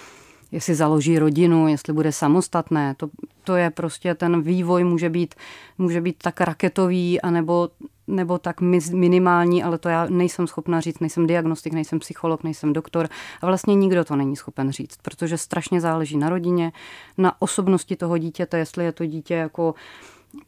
jestli 0.53 0.75
založí 0.75 1.19
rodinu, 1.19 1.69
jestli 1.69 1.93
bude 1.93 2.13
samostatné. 2.13 2.95
To, 2.97 3.09
to 3.45 3.57
je 3.57 3.71
prostě 3.71 4.15
ten 4.15 4.43
vývoj 4.43 4.85
může 4.85 5.11
být, 5.11 5.35
může 5.79 6.01
být 6.01 6.17
tak 6.23 6.41
raketový, 6.41 7.21
anebo 7.21 7.69
nebo 8.07 8.39
tak 8.39 8.61
minimální, 8.93 9.63
ale 9.63 9.79
to 9.79 9.89
já 9.89 10.07
nejsem 10.07 10.47
schopna 10.47 10.81
říct, 10.81 11.01
nejsem 11.01 11.27
diagnostik, 11.27 11.73
nejsem 11.73 11.99
psycholog, 11.99 12.45
nejsem 12.45 12.73
doktor 12.73 13.09
a 13.43 13.47
vlastně 13.47 13.75
nikdo 13.75 14.05
to 14.05 14.17
není 14.17 14.37
schopen 14.37 14.73
říct, 14.73 14.97
protože 15.03 15.39
strašně 15.39 15.81
záleží 15.81 16.17
na 16.17 16.29
rodině, 16.29 16.73
na 17.19 17.43
osobnosti 17.43 17.97
toho 17.97 18.19
dítěte, 18.19 18.59
jestli 18.59 18.85
je 18.85 18.93
to 18.93 19.07
dítě 19.07 19.35
jako 19.35 19.75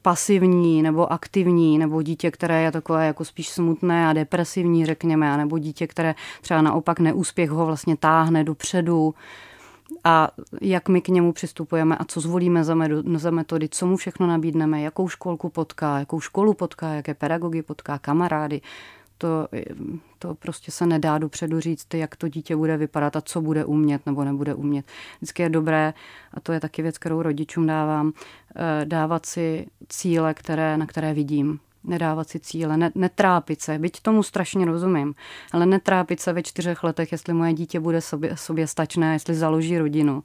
pasivní 0.03 0.83
nebo 0.83 1.13
aktivní, 1.13 1.79
nebo 1.79 2.03
dítě, 2.03 2.31
které 2.31 2.63
je 2.63 2.73
takové 2.73 3.07
jako 3.07 3.25
spíš 3.25 3.49
smutné 3.49 4.09
a 4.09 4.13
depresivní, 4.13 4.87
řekněme, 4.87 5.37
nebo 5.37 5.59
dítě, 5.59 5.87
které 5.87 6.15
třeba 6.41 6.63
naopak 6.63 7.01
neúspěch 7.01 7.51
ho 7.51 7.67
vlastně 7.67 7.97
táhne 7.97 8.45
dopředu 8.45 9.15
a 10.05 10.31
jak 10.61 10.89
my 10.89 11.01
k 11.01 11.09
němu 11.09 11.33
přistupujeme 11.33 11.97
a 11.97 12.05
co 12.05 12.21
zvolíme 12.21 12.65
za 13.17 13.31
metody, 13.31 13.69
co 13.69 13.87
mu 13.87 13.97
všechno 13.97 14.27
nabídneme, 14.27 14.83
jakou 14.83 15.09
školku 15.09 15.49
potká, 15.49 15.99
jakou 15.99 16.21
školu 16.21 16.55
potká, 16.55 16.89
jaké 16.89 17.15
pedagogy 17.15 17.63
potká, 17.63 17.99
kamarády. 17.99 18.61
To, 19.19 19.49
to 20.19 20.35
prostě 20.35 20.73
se 20.73 20.87
nedá 20.87 21.19
dopředu 21.19 21.61
říct, 21.61 21.95
jak 21.95 22.17
to 22.17 22.29
dítě 22.29 22.57
bude 22.57 22.77
vypadat 22.77 23.17
a 23.17 23.21
co 23.21 23.41
bude 23.41 23.65
umět 23.65 24.07
nebo 24.07 24.25
nebude 24.25 24.55
umět. 24.55 24.87
Vždycky 25.17 25.43
je 25.43 25.49
dobré, 25.49 25.95
a 26.35 26.41
to 26.41 26.53
je 26.53 26.61
taky 26.61 26.83
věc, 26.83 26.99
kterou 26.99 27.23
rodičům 27.23 27.67
dávám, 27.67 28.13
eh, 28.57 28.85
dávat 28.85 29.27
si 29.27 29.67
cíle, 29.89 30.35
které, 30.35 30.77
na 30.77 30.87
které 30.87 31.15
vidím 31.15 31.61
nedávat 31.85 32.29
si 32.29 32.41
cíle, 32.41 32.77
ne, 32.77 32.91
netrápit 32.95 33.61
se, 33.61 33.79
byť 33.79 34.01
tomu 34.01 34.23
strašně 34.23 34.65
rozumím, 34.65 35.15
ale 35.53 35.67
netrápit 35.67 36.21
se 36.21 36.33
ve 36.33 36.43
čtyřech 36.43 36.83
letech, 36.85 37.13
jestli 37.13 37.35
moje 37.35 37.53
dítě 37.53 37.81
bude 37.81 38.01
sobě, 38.01 38.37
sobě 38.37 38.67
stačné, 38.67 39.13
jestli 39.13 39.35
založí 39.35 39.79
rodinu, 39.79 40.23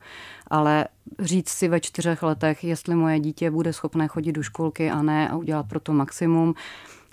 ale 0.48 0.86
říct 1.20 1.50
si 1.50 1.68
ve 1.68 1.80
čtyřech 1.80 2.24
letech, 2.24 2.64
jestli 2.64 2.96
moje 2.96 3.20
dítě 3.20 3.52
bude 3.52 3.74
schopné 3.74 4.08
chodit 4.08 4.32
do 4.32 4.44
školky 4.44 4.92
a 4.92 5.02
ne 5.02 5.30
a 5.30 5.36
udělat 5.36 5.66
pro 5.70 5.80
to 5.80 5.94
maximum, 5.94 6.56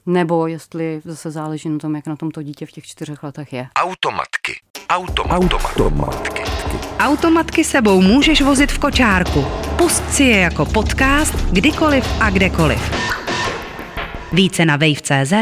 nebo 0.07 0.47
jestli 0.47 1.01
zase 1.05 1.31
záleží 1.31 1.69
na 1.69 1.79
tom, 1.79 1.97
jak 1.97 2.07
na 2.07 2.17
tom 2.17 2.31
to 2.31 2.43
dítě 2.43 2.67
v 2.67 2.73
těch 2.73 2.85
čtyřech 2.85 3.23
letech 3.23 3.53
je. 3.53 3.69
Automatky. 3.77 4.53
Automatky. 4.89 5.55
Automatky. 5.55 6.43
Automatky 6.99 7.65
sebou 7.65 8.01
můžeš 8.01 8.43
vozit 8.43 8.73
v 8.73 8.79
kočárku. 8.79 9.45
Pust 9.79 10.13
si 10.13 10.25
je 10.25 10.37
jako 10.37 10.67
podcast 10.67 11.35
kdykoliv 11.35 12.05
a 12.21 12.31
kdekoliv. 12.31 13.26
Více 14.37 14.65
na 14.65 14.77
wave.cz 14.77 15.33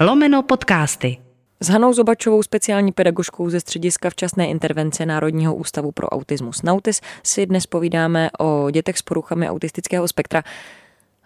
lomeno 0.00 0.42
podcasty. 0.42 1.18
S 1.60 1.68
Hanou 1.68 1.92
Zobačovou, 1.92 2.42
speciální 2.42 2.92
pedagožkou 2.92 3.50
ze 3.50 3.60
Střediska 3.60 4.10
včasné 4.10 4.46
intervence 4.46 5.06
Národního 5.06 5.54
ústavu 5.54 5.92
pro 5.92 6.08
autismus 6.08 6.62
Nautis, 6.62 7.00
si 7.22 7.46
dnes 7.46 7.66
povídáme 7.66 8.30
o 8.38 8.70
dětech 8.70 8.98
s 8.98 9.02
poruchami 9.02 9.48
autistického 9.48 10.08
spektra. 10.08 10.42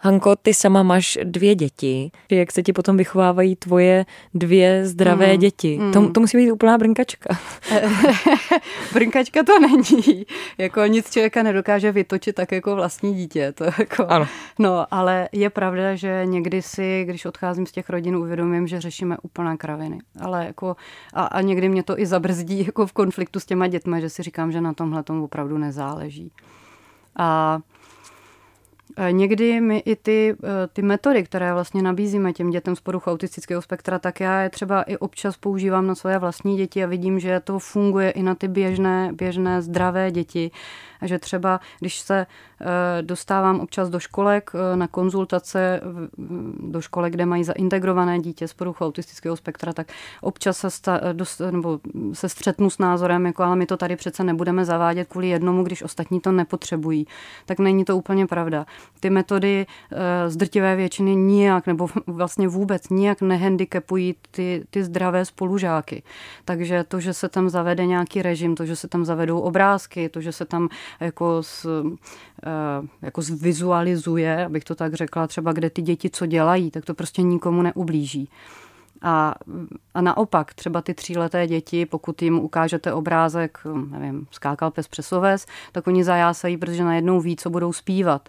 Hanko, 0.06 0.36
ty 0.36 0.54
sama 0.54 0.82
máš 0.82 1.18
dvě 1.24 1.54
děti. 1.54 2.10
Jak 2.30 2.52
se 2.52 2.62
ti 2.62 2.72
potom 2.72 2.96
vychovávají 2.96 3.56
tvoje 3.56 4.06
dvě 4.34 4.86
zdravé 4.86 5.32
mm. 5.32 5.38
děti? 5.38 5.78
Mm. 5.78 5.92
To, 5.92 6.08
to 6.08 6.20
musí 6.20 6.36
být 6.36 6.52
úplná 6.52 6.78
brnkačka. 6.78 7.38
brnkačka 8.92 9.42
to 9.42 9.58
není. 9.58 10.26
Jako 10.58 10.86
nic 10.86 11.10
člověka 11.10 11.42
nedokáže 11.42 11.92
vytočit 11.92 12.36
tak 12.36 12.52
jako 12.52 12.74
vlastní 12.74 13.14
dítě. 13.14 13.52
To 13.52 13.64
jako, 13.64 14.06
ano. 14.08 14.26
No, 14.58 14.86
ale 14.90 15.28
je 15.32 15.50
pravda, 15.50 15.94
že 15.94 16.22
někdy 16.24 16.62
si, 16.62 17.04
když 17.04 17.24
odcházím 17.24 17.66
z 17.66 17.72
těch 17.72 17.90
rodin, 17.90 18.16
uvědomím, 18.16 18.66
že 18.66 18.80
řešíme 18.80 19.16
úplná 19.22 19.56
kraviny. 19.56 19.98
Ale 20.20 20.46
jako, 20.46 20.76
a, 21.14 21.24
a 21.24 21.40
někdy 21.40 21.68
mě 21.68 21.82
to 21.82 22.00
i 22.00 22.06
zabrzdí 22.06 22.66
jako 22.66 22.86
v 22.86 22.92
konfliktu 22.92 23.40
s 23.40 23.46
těma 23.46 23.66
dětmi, 23.66 24.00
že 24.00 24.10
si 24.10 24.22
říkám, 24.22 24.52
že 24.52 24.60
na 24.60 24.74
tomhle 24.74 25.02
tomu 25.02 25.24
opravdu 25.24 25.58
nezáleží. 25.58 26.32
A 27.18 27.58
Někdy 29.10 29.60
my 29.60 29.78
i 29.78 29.96
ty, 29.96 30.36
e, 30.44 30.66
ty 30.66 30.82
metody, 30.82 31.22
které 31.22 31.52
vlastně 31.52 31.82
nabízíme 31.82 32.32
těm 32.32 32.50
dětem 32.50 32.76
z 32.76 32.80
poruchu 32.80 33.10
autistického 33.10 33.62
spektra, 33.62 33.98
tak 33.98 34.20
já 34.20 34.40
je 34.40 34.50
třeba 34.50 34.82
i 34.82 34.96
občas 34.96 35.36
používám 35.36 35.86
na 35.86 35.94
své 35.94 36.18
vlastní 36.18 36.56
děti 36.56 36.84
a 36.84 36.86
vidím, 36.86 37.20
že 37.20 37.40
to 37.40 37.58
funguje 37.58 38.10
i 38.10 38.22
na 38.22 38.34
ty 38.34 38.48
běžné, 38.48 39.10
běžné 39.12 39.62
zdravé 39.62 40.10
děti 40.10 40.50
že 41.02 41.18
třeba, 41.18 41.60
když 41.80 41.98
se 41.98 42.26
eh, 42.60 42.66
dostávám 43.02 43.60
občas 43.60 43.90
do 43.90 44.00
školek 44.00 44.50
eh, 44.54 44.76
na 44.76 44.88
konzultace, 44.88 45.80
do 46.58 46.80
školek, 46.80 47.12
kde 47.12 47.26
mají 47.26 47.44
zaintegrované 47.44 48.18
dítě 48.18 48.48
z 48.48 48.54
poruchu 48.54 48.84
autistického 48.84 49.36
spektra, 49.36 49.72
tak 49.72 49.92
občas 50.20 50.58
se, 50.58 50.70
sta, 50.70 51.00
eh, 51.02 51.14
dost, 51.14 51.40
nebo 51.50 51.80
se 52.12 52.28
střetnu 52.28 52.70
s 52.70 52.78
názorem, 52.78 53.26
jako 53.26 53.42
ale 53.42 53.56
my 53.56 53.66
to 53.66 53.76
tady 53.76 53.96
přece 53.96 54.24
nebudeme 54.24 54.64
zavádět 54.64 55.08
kvůli 55.08 55.28
jednomu, 55.28 55.62
když 55.62 55.82
ostatní 55.82 56.20
to 56.20 56.32
nepotřebují. 56.32 57.06
Tak 57.46 57.58
není 57.58 57.84
to 57.84 57.96
úplně 57.96 58.26
pravda. 58.26 58.66
Ty 59.00 59.10
metody 59.10 59.66
z 60.28 60.36
drtivé 60.36 60.76
většiny 60.76 61.16
nijak, 61.16 61.66
nebo 61.66 61.88
vlastně 62.06 62.48
vůbec 62.48 62.88
nijak 62.88 63.22
nehandicapují 63.22 64.14
ty, 64.30 64.64
ty 64.70 64.84
zdravé 64.84 65.24
spolužáky. 65.24 66.02
Takže 66.44 66.84
to, 66.84 67.00
že 67.00 67.12
se 67.12 67.28
tam 67.28 67.48
zavede 67.48 67.86
nějaký 67.86 68.22
režim, 68.22 68.54
to, 68.54 68.66
že 68.66 68.76
se 68.76 68.88
tam 68.88 69.04
zavedou 69.04 69.40
obrázky, 69.40 70.08
to, 70.08 70.20
že 70.20 70.32
se 70.32 70.44
tam 70.44 70.68
jako, 71.00 71.42
z, 71.42 71.66
eh, 72.46 72.86
jako 73.02 73.22
zvizualizuje, 73.22 74.46
abych 74.46 74.64
to 74.64 74.74
tak 74.74 74.94
řekla, 74.94 75.26
třeba 75.26 75.52
kde 75.52 75.70
ty 75.70 75.82
děti 75.82 76.10
co 76.10 76.26
dělají, 76.26 76.70
tak 76.70 76.84
to 76.84 76.94
prostě 76.94 77.22
nikomu 77.22 77.62
neublíží. 77.62 78.28
A, 79.02 79.34
a 79.94 80.00
naopak, 80.00 80.54
třeba 80.54 80.82
ty 80.82 80.94
tříleté 80.94 81.46
děti, 81.46 81.86
pokud 81.86 82.22
jim 82.22 82.38
ukážete 82.38 82.92
obrázek, 82.92 83.58
nevím, 83.90 84.26
skákal 84.30 84.70
pes 84.70 84.88
přes 84.88 85.12
tak 85.72 85.86
oni 85.86 86.04
zajásají, 86.04 86.56
protože 86.56 86.84
najednou 86.84 87.20
ví, 87.20 87.36
co 87.36 87.50
budou 87.50 87.72
zpívat. 87.72 88.28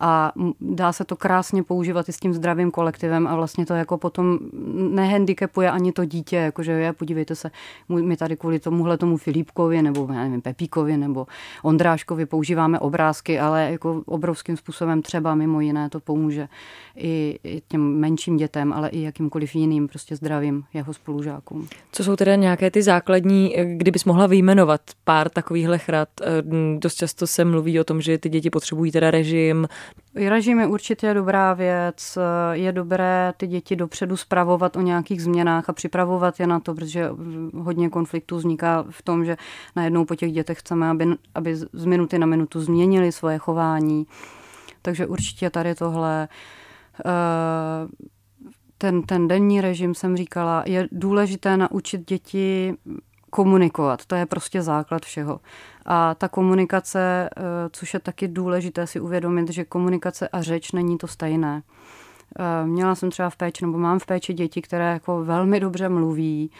A 0.00 0.32
dá 0.60 0.92
se 0.92 1.04
to 1.04 1.16
krásně 1.16 1.62
používat 1.62 2.08
i 2.08 2.12
s 2.12 2.16
tím 2.16 2.34
zdravým 2.34 2.70
kolektivem 2.70 3.26
a 3.26 3.36
vlastně 3.36 3.66
to 3.66 3.74
jako 3.74 3.98
potom 3.98 4.38
nehandicapuje 4.74 5.70
ani 5.70 5.92
to 5.92 6.04
dítě, 6.04 6.36
jakože 6.36 6.72
je, 6.72 6.92
podívejte 6.92 7.34
se, 7.34 7.50
my 7.88 8.16
tady 8.16 8.36
kvůli 8.36 8.58
tomuhle 8.58 8.98
tomu 8.98 9.16
Filipkovi 9.16 9.82
nebo 9.82 10.08
já 10.12 10.22
nevím, 10.22 10.42
Pepíkovi 10.42 10.96
nebo 10.96 11.26
Ondráškovi 11.62 12.26
používáme 12.26 12.78
obrázky, 12.78 13.40
ale 13.40 13.70
jako 13.70 14.02
obrovským 14.06 14.56
způsobem 14.56 15.02
třeba 15.02 15.34
mimo 15.34 15.60
jiné 15.60 15.90
to 15.90 16.00
pomůže 16.00 16.48
i, 16.96 17.38
i 17.44 17.62
těm 17.68 17.98
menším 17.98 18.36
dětem, 18.36 18.72
ale 18.72 18.88
i 18.88 19.02
jakýmkoliv 19.02 19.54
jiným. 19.54 19.88
Prostě 19.88 20.07
zdravým 20.16 20.64
jeho 20.74 20.94
spolužákům. 20.94 21.68
Co 21.92 22.04
jsou 22.04 22.16
teda 22.16 22.34
nějaké 22.34 22.70
ty 22.70 22.82
základní, 22.82 23.54
kdybys 23.64 24.04
mohla 24.04 24.26
vyjmenovat 24.26 24.80
pár 25.04 25.28
takovýchhle 25.28 25.80
rad? 25.88 26.08
Dost 26.78 26.94
často 26.94 27.26
se 27.26 27.44
mluví 27.44 27.80
o 27.80 27.84
tom, 27.84 28.00
že 28.00 28.18
ty 28.18 28.28
děti 28.28 28.50
potřebují 28.50 28.92
teda 28.92 29.10
režim, 29.10 29.68
Režim 30.14 30.60
je 30.60 30.66
určitě 30.66 31.14
dobrá 31.14 31.54
věc, 31.54 32.18
je 32.52 32.72
dobré 32.72 33.32
ty 33.36 33.46
děti 33.46 33.76
dopředu 33.76 34.16
zpravovat 34.16 34.76
o 34.76 34.80
nějakých 34.80 35.22
změnách 35.22 35.68
a 35.68 35.72
připravovat 35.72 36.40
je 36.40 36.46
na 36.46 36.60
to, 36.60 36.74
protože 36.74 37.10
hodně 37.54 37.88
konfliktů 37.88 38.36
vzniká 38.36 38.84
v 38.90 39.02
tom, 39.02 39.24
že 39.24 39.36
najednou 39.76 40.04
po 40.04 40.14
těch 40.14 40.32
dětech 40.32 40.58
chceme, 40.58 40.90
aby, 40.90 41.06
aby 41.34 41.56
z 41.56 41.84
minuty 41.84 42.18
na 42.18 42.26
minutu 42.26 42.60
změnili 42.60 43.12
svoje 43.12 43.38
chování. 43.38 44.06
Takže 44.82 45.06
určitě 45.06 45.50
tady 45.50 45.74
tohle 45.74 46.28
eh, 47.04 47.10
ten, 48.78 49.02
ten 49.02 49.28
denní 49.28 49.60
režim, 49.60 49.94
jsem 49.94 50.16
říkala, 50.16 50.62
je 50.66 50.88
důležité 50.92 51.56
naučit 51.56 52.08
děti 52.08 52.74
komunikovat. 53.30 54.06
To 54.06 54.14
je 54.14 54.26
prostě 54.26 54.62
základ 54.62 55.04
všeho. 55.04 55.40
A 55.86 56.14
ta 56.14 56.28
komunikace, 56.28 57.30
eh, 57.36 57.42
což 57.72 57.94
je 57.94 58.00
taky 58.00 58.28
důležité 58.28 58.86
si 58.86 59.00
uvědomit, 59.00 59.50
že 59.50 59.64
komunikace 59.64 60.28
a 60.28 60.42
řeč 60.42 60.72
není 60.72 60.98
to 60.98 61.06
stejné. 61.06 61.62
Eh, 62.38 62.66
měla 62.66 62.94
jsem 62.94 63.10
třeba 63.10 63.30
v 63.30 63.36
péči, 63.36 63.64
nebo 63.64 63.78
mám 63.78 63.98
v 63.98 64.06
péči 64.06 64.34
děti, 64.34 64.62
které 64.62 64.92
jako 64.92 65.24
velmi 65.24 65.60
dobře 65.60 65.88
mluví 65.88 66.50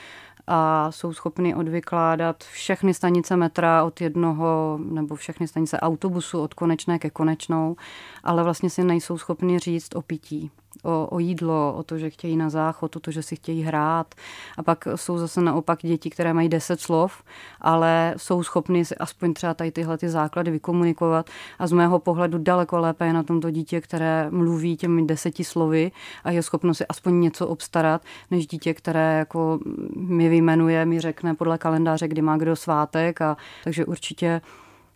a 0.47 0.93
jsou 0.93 1.13
schopny 1.13 1.55
odvykládat 1.55 2.45
všechny 2.45 2.95
stanice 2.95 3.37
metra 3.37 3.85
od 3.85 4.01
jednoho, 4.01 4.79
nebo 4.85 5.15
všechny 5.15 5.49
stanice 5.49 5.81
autobusu 5.81 6.41
od 6.41 6.55
konečné 6.55 6.99
ke 6.99 7.11
konečnou, 7.11 7.77
ale 8.25 8.43
vlastně 8.43 8.71
si 8.71 8.85
nejsou 8.85 9.19
schopni 9.19 9.59
říct 9.59 9.95
o 9.95 10.03
pití 10.03 10.51
o, 10.83 11.07
o 11.11 11.19
jídlo, 11.19 11.75
o 11.77 11.83
to, 11.83 11.99
že 11.99 12.11
chtějí 12.11 12.37
na 12.37 12.51
záchod, 12.51 12.97
o 12.97 13.01
to, 13.01 13.11
že 13.11 13.23
si 13.23 13.37
chtějí 13.37 13.63
hrát. 13.63 14.15
A 14.59 14.63
pak 14.63 14.89
jsou 14.95 15.19
zase 15.19 15.41
naopak 15.41 15.79
děti, 15.83 16.11
které 16.11 16.33
mají 16.33 16.49
deset 16.49 16.81
slov, 16.81 17.23
ale 17.61 18.15
jsou 18.17 18.43
schopny 18.43 18.85
si 18.85 18.97
aspoň 18.97 19.35
třeba 19.35 19.55
tady 19.55 19.71
tyhle 19.71 19.99
ty 19.99 20.09
základy 20.09 20.51
vykomunikovat. 20.51 21.31
A 21.59 21.67
z 21.67 21.73
mého 21.73 21.99
pohledu 21.99 22.39
daleko 22.39 22.79
lépe 22.79 23.07
je 23.07 23.13
na 23.13 23.23
tomto 23.23 23.51
dítě, 23.51 23.81
které 23.81 24.31
mluví 24.31 24.77
těmi 24.77 25.03
deseti 25.03 25.45
slovy 25.45 25.91
a 26.25 26.31
je 26.31 26.43
schopno 26.43 26.75
si 26.75 26.87
aspoň 26.87 27.21
něco 27.21 27.47
obstarat, 27.47 28.03
než 28.31 28.47
dítě, 28.47 28.75
které 28.75 29.19
jako 29.19 29.59
mi 29.97 30.29
vyjmenuje, 30.29 30.87
mi 30.87 31.01
řekne 31.01 31.35
podle 31.35 31.59
kalendáře, 31.59 32.09
kdy 32.09 32.23
má 32.23 32.37
kdo 32.37 32.57
svátek. 32.57 33.21
A, 33.21 33.37
takže 33.65 33.85
určitě 33.85 34.41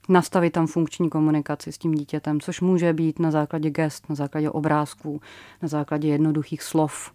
nastavit 0.09 0.51
tam 0.51 0.67
funkční 0.67 1.11
komunikaci 1.11 1.73
s 1.73 1.79
tím 1.79 1.95
dítětem, 1.95 2.41
což 2.41 2.61
může 2.61 2.93
být 2.93 3.19
na 3.19 3.31
základě 3.31 3.71
gest, 3.71 4.09
na 4.09 4.15
základě 4.15 4.51
obrázků, 4.51 5.21
na 5.63 5.69
základě 5.69 6.09
jednoduchých 6.09 6.63
slov. 6.63 7.13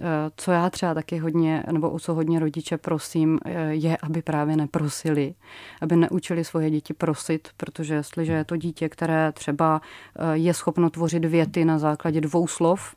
Eh, 0.00 0.04
co 0.36 0.52
já 0.52 0.70
třeba 0.70 0.94
taky 0.94 1.18
hodně, 1.18 1.64
nebo 1.72 1.90
o 1.90 1.98
co 1.98 2.14
hodně 2.14 2.38
rodiče 2.38 2.78
prosím, 2.78 3.38
eh, 3.44 3.74
je, 3.74 3.96
aby 3.96 4.22
právě 4.22 4.56
neprosili, 4.56 5.34
aby 5.80 5.96
neučili 5.96 6.44
svoje 6.44 6.70
děti 6.70 6.94
prosit, 6.94 7.48
protože 7.56 7.94
jestliže 7.94 8.32
je 8.32 8.44
to 8.44 8.56
dítě, 8.56 8.88
které 8.88 9.32
třeba 9.32 9.80
eh, 10.18 10.36
je 10.36 10.54
schopno 10.54 10.90
tvořit 10.90 11.24
věty 11.24 11.64
na 11.64 11.78
základě 11.78 12.20
dvou 12.20 12.46
slov, 12.46 12.96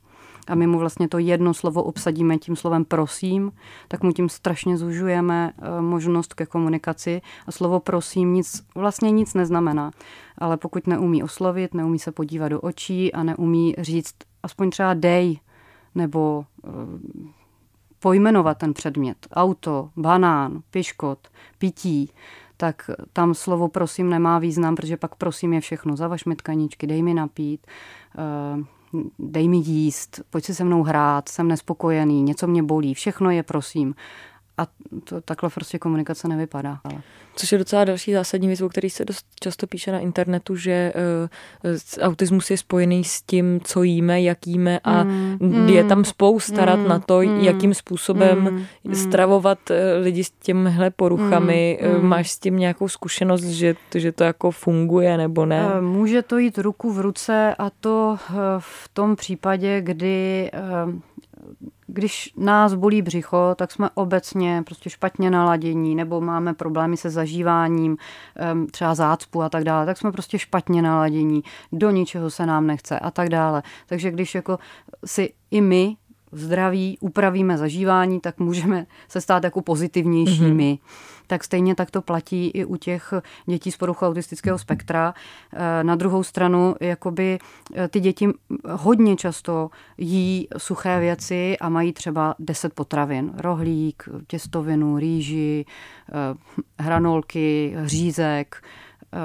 a 0.49 0.55
my 0.55 0.67
mu 0.67 0.79
vlastně 0.79 1.07
to 1.07 1.17
jedno 1.17 1.53
slovo 1.53 1.83
obsadíme 1.83 2.38
tím 2.38 2.55
slovem 2.55 2.85
prosím, 2.85 3.51
tak 3.88 4.03
mu 4.03 4.12
tím 4.12 4.29
strašně 4.29 4.77
zužujeme 4.77 5.53
eh, 5.57 5.81
možnost 5.81 6.33
ke 6.33 6.45
komunikaci 6.45 7.21
a 7.47 7.51
slovo 7.51 7.79
prosím 7.79 8.33
nic, 8.33 8.63
vlastně 8.75 9.12
nic 9.12 9.33
neznamená. 9.33 9.91
Ale 10.38 10.57
pokud 10.57 10.88
neumí 10.88 11.23
oslovit, 11.23 11.73
neumí 11.73 11.99
se 11.99 12.12
podívat 12.12 12.47
do 12.47 12.62
očí 12.62 13.13
a 13.13 13.23
neumí 13.23 13.75
říct 13.77 14.15
aspoň 14.43 14.69
třeba 14.69 14.93
dej 14.93 15.39
nebo 15.95 16.45
eh, 16.65 16.69
pojmenovat 17.99 18.57
ten 18.57 18.73
předmět, 18.73 19.27
auto, 19.33 19.89
banán, 19.97 20.62
piškot, 20.71 21.27
pití, 21.57 22.12
tak 22.57 22.89
tam 23.13 23.33
slovo 23.33 23.67
prosím 23.67 24.09
nemá 24.09 24.39
význam, 24.39 24.75
protože 24.75 24.97
pak 24.97 25.15
prosím 25.15 25.53
je 25.53 25.62
všechno. 25.62 25.95
Zavaš 25.95 26.25
mi 26.25 26.35
tkaničky, 26.35 26.88
dej 26.88 27.03
mi 27.03 27.13
napít, 27.13 27.67
eh, 28.17 28.63
dej 29.19 29.47
mi 29.49 29.58
jíst, 29.58 30.21
pojď 30.30 30.45
si 30.45 30.56
se 30.56 30.63
mnou 30.63 30.84
hrát, 30.84 31.30
jsem 31.30 31.47
nespokojený, 31.47 32.23
něco 32.23 32.47
mě 32.47 32.63
bolí, 32.63 32.93
všechno 32.93 33.30
je 33.32 33.43
prosím. 33.43 33.95
A 34.60 34.67
to, 35.04 35.22
takhle 35.22 35.50
prostě 35.50 35.80
komunikace 35.80 36.28
nevypadá. 36.28 36.80
Ale. 36.84 37.02
Což 37.36 37.52
je 37.52 37.58
docela 37.58 37.84
další 37.84 38.13
zásadní 38.13 38.48
věc, 38.48 38.62
o 38.62 38.69
který 38.69 38.89
se 38.89 39.06
dost 39.06 39.26
často 39.43 39.67
píše 39.67 39.91
na 39.91 40.00
internetu, 40.00 40.56
že 40.56 40.93
uh, 41.63 41.78
autismus 42.02 42.52
je 42.52 42.58
spojený 42.58 43.04
s 43.04 43.22
tím, 43.22 43.60
co 43.63 43.84
jíme, 43.84 44.22
jak 44.22 44.48
jíme 44.48 44.80
a 44.84 45.04
mm, 45.04 45.69
je 45.69 45.84
tam 45.84 46.06
spousta 46.06 46.65
rad 46.65 46.80
mm, 46.80 46.88
na 46.88 47.00
to, 47.00 47.22
mm, 47.22 47.39
jakým 47.39 47.74
způsobem 47.74 48.65
mm, 48.84 48.95
stravovat 48.95 49.69
uh, 49.69 49.76
lidi 50.04 50.24
s 50.24 50.32
těmhle 50.32 50.91
poruchami. 50.91 51.80
Mm. 52.00 52.08
Máš 52.08 52.32
s 52.32 52.39
tím 52.39 52.58
nějakou 52.58 52.88
zkušenost, 52.88 53.43
že, 53.43 53.76
že 53.95 54.12
to 54.12 54.24
jako 54.24 54.52
funguje 54.52 55.17
nebo 55.17 55.45
ne? 55.45 55.82
Může 55.82 56.22
to 56.22 56.38
jít 56.38 56.58
ruku 56.58 56.93
v 56.93 57.00
ruce 57.00 57.56
a 57.60 57.69
to 57.69 58.17
v 58.60 58.89
tom 58.93 59.15
případě, 59.15 59.82
kdy 59.82 60.52
když 61.93 62.34
nás 62.38 62.73
bolí 62.73 63.02
břicho, 63.02 63.56
tak 63.56 63.71
jsme 63.71 63.89
obecně 63.93 64.63
prostě 64.65 64.89
špatně 64.89 65.30
naladění, 65.32 65.95
nebo 65.95 66.21
máme 66.21 66.54
problémy 66.54 66.97
se 66.97 67.10
zažíváním, 67.10 67.97
třeba 68.71 68.95
zácpu 68.95 69.41
a 69.41 69.49
tak 69.49 69.63
dále, 69.63 69.86
tak 69.86 69.97
jsme 69.97 70.12
prostě 70.12 70.39
špatně 70.39 70.82
naladění, 70.82 71.43
do 71.71 71.89
ničeho 71.89 72.30
se 72.30 72.45
nám 72.45 72.67
nechce 72.67 72.99
a 72.99 73.12
tak 73.12 73.30
dále. 73.30 73.63
Takže 73.88 74.12
když 74.12 74.36
jako 74.36 74.60
si 75.06 75.34
i 75.52 75.62
my 75.62 75.95
zdraví, 76.31 76.97
upravíme 76.99 77.57
zažívání, 77.57 78.19
tak 78.19 78.39
můžeme 78.39 78.85
se 79.07 79.21
stát 79.21 79.43
jako 79.43 79.61
pozitivnějšími. 79.61 80.79
Mm-hmm 80.83 81.09
tak 81.29 81.43
stejně 81.43 81.75
tak 81.75 81.91
to 81.91 82.01
platí 82.01 82.47
i 82.47 82.65
u 82.65 82.75
těch 82.75 83.13
dětí 83.45 83.71
z 83.71 83.77
poruchu 83.77 84.05
autistického 84.05 84.57
spektra. 84.57 85.13
Eh, 85.53 85.83
na 85.83 85.95
druhou 85.95 86.23
stranu, 86.23 86.75
jakoby 86.79 87.39
eh, 87.75 87.87
ty 87.87 87.99
děti 87.99 88.27
hodně 88.69 89.15
často 89.15 89.69
jí 89.97 90.47
suché 90.57 90.99
věci 90.99 91.57
a 91.57 91.69
mají 91.69 91.93
třeba 91.93 92.35
10 92.39 92.73
potravin. 92.73 93.31
Rohlík, 93.37 94.09
těstovinu, 94.27 94.97
rýži, 94.97 95.65
eh, 96.09 96.13
hranolky, 96.79 97.75
řízek, 97.85 98.63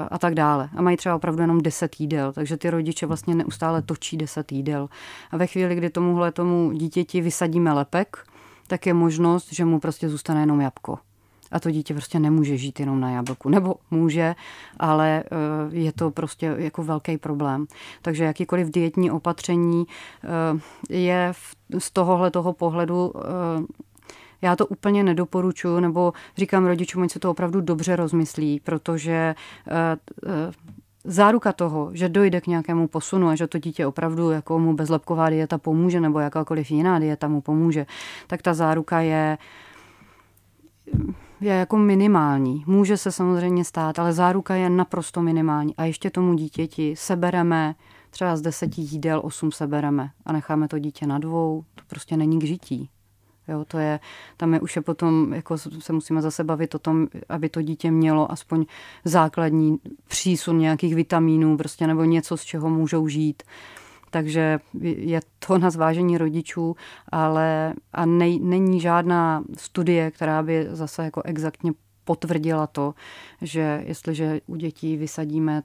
a 0.09 0.17
tak 0.17 0.35
dále. 0.35 0.69
A 0.75 0.81
mají 0.81 0.97
třeba 0.97 1.15
opravdu 1.15 1.41
jenom 1.41 1.61
10 1.61 1.99
jídel, 1.99 2.33
takže 2.33 2.57
ty 2.57 2.69
rodiče 2.69 3.05
vlastně 3.05 3.35
neustále 3.35 3.81
točí 3.81 4.17
10 4.17 4.51
jídel. 4.51 4.89
A 5.31 5.37
ve 5.37 5.47
chvíli, 5.47 5.75
kdy 5.75 5.89
tomuhle 5.89 6.31
tomu 6.31 6.71
dítěti 6.71 7.21
vysadíme 7.21 7.73
lepek, 7.73 8.17
tak 8.67 8.85
je 8.85 8.93
možnost, 8.93 9.53
že 9.53 9.65
mu 9.65 9.79
prostě 9.79 10.09
zůstane 10.09 10.39
jenom 10.39 10.61
jabko 10.61 10.97
a 11.51 11.59
to 11.59 11.71
dítě 11.71 11.93
prostě 11.93 12.19
nemůže 12.19 12.57
žít 12.57 12.79
jenom 12.79 12.99
na 12.99 13.11
jablku. 13.11 13.49
Nebo 13.49 13.75
může, 13.91 14.35
ale 14.79 15.23
eh, 15.25 15.29
je 15.69 15.91
to 15.91 16.11
prostě 16.11 16.55
jako 16.57 16.83
velký 16.83 17.17
problém. 17.17 17.65
Takže 18.01 18.23
jakýkoliv 18.23 18.71
dietní 18.71 19.11
opatření 19.11 19.85
eh, 20.23 20.59
je 20.89 21.33
z 21.77 21.91
tohohle 21.91 22.31
toho 22.31 22.53
pohledu 22.53 23.13
eh, 23.15 23.21
já 24.41 24.55
to 24.55 24.65
úplně 24.65 25.03
nedoporučuji, 25.03 25.79
nebo 25.79 26.13
říkám 26.37 26.65
rodičům, 26.65 27.03
ať 27.03 27.11
se 27.11 27.19
to 27.19 27.31
opravdu 27.31 27.61
dobře 27.61 27.95
rozmyslí, 27.95 28.59
protože 28.59 29.35
záruka 31.03 31.53
toho, 31.53 31.89
že 31.93 32.09
dojde 32.09 32.41
k 32.41 32.47
nějakému 32.47 32.87
posunu 32.87 33.27
a 33.27 33.35
že 33.35 33.47
to 33.47 33.59
dítě 33.59 33.85
opravdu 33.85 34.31
jako 34.31 34.59
mu 34.59 34.73
bezlepková 34.73 35.29
dieta 35.29 35.57
pomůže 35.57 35.99
nebo 35.99 36.19
jakákoliv 36.19 36.71
jiná 36.71 36.99
dieta 36.99 37.27
mu 37.27 37.41
pomůže, 37.41 37.85
tak 38.27 38.41
ta 38.41 38.53
záruka 38.53 38.99
je 38.99 39.37
je 41.41 41.53
jako 41.53 41.77
minimální. 41.77 42.63
Může 42.67 42.97
se 42.97 43.11
samozřejmě 43.11 43.65
stát, 43.65 43.99
ale 43.99 44.13
záruka 44.13 44.55
je 44.55 44.69
naprosto 44.69 45.21
minimální. 45.21 45.75
A 45.75 45.83
ještě 45.83 46.09
tomu 46.09 46.33
dítěti 46.33 46.95
sebereme 46.97 47.75
třeba 48.09 48.37
z 48.37 48.41
deseti 48.41 48.81
jídel 48.81 49.21
osm 49.23 49.51
sebereme 49.51 50.09
a 50.25 50.33
necháme 50.33 50.67
to 50.67 50.79
dítě 50.79 51.07
na 51.07 51.19
dvou, 51.19 51.63
to 51.75 51.83
prostě 51.87 52.17
není 52.17 52.39
k 52.39 52.43
žití. 52.43 52.89
Jo, 53.47 53.65
to 53.67 53.77
je, 53.77 53.99
tam 54.37 54.53
je 54.53 54.59
už 54.59 54.75
je 54.75 54.81
potom, 54.81 55.33
jako 55.33 55.57
se 55.57 55.93
musíme 55.93 56.21
zase 56.21 56.43
bavit 56.43 56.75
o 56.75 56.79
tom, 56.79 57.07
aby 57.29 57.49
to 57.49 57.61
dítě 57.61 57.91
mělo 57.91 58.31
aspoň 58.31 58.65
základní 59.05 59.77
přísun 60.07 60.57
nějakých 60.57 60.95
vitamínů, 60.95 61.57
prostě 61.57 61.87
nebo 61.87 62.03
něco, 62.03 62.37
z 62.37 62.43
čeho 62.43 62.69
můžou 62.69 63.07
žít. 63.07 63.43
Takže 64.11 64.59
je 64.83 65.19
to 65.47 65.57
na 65.57 65.69
zvážení 65.69 66.17
rodičů, 66.17 66.75
ale 67.09 67.73
a 67.93 68.05
nej, 68.05 68.39
není 68.39 68.79
žádná 68.79 69.43
studie, 69.57 70.11
která 70.11 70.43
by 70.43 70.67
zase 70.69 71.03
jako 71.03 71.21
exaktně 71.25 71.71
potvrdila 72.05 72.67
to, 72.67 72.93
že 73.41 73.83
jestliže 73.85 74.41
u 74.47 74.55
dětí 74.55 74.97
vysadíme 74.97 75.63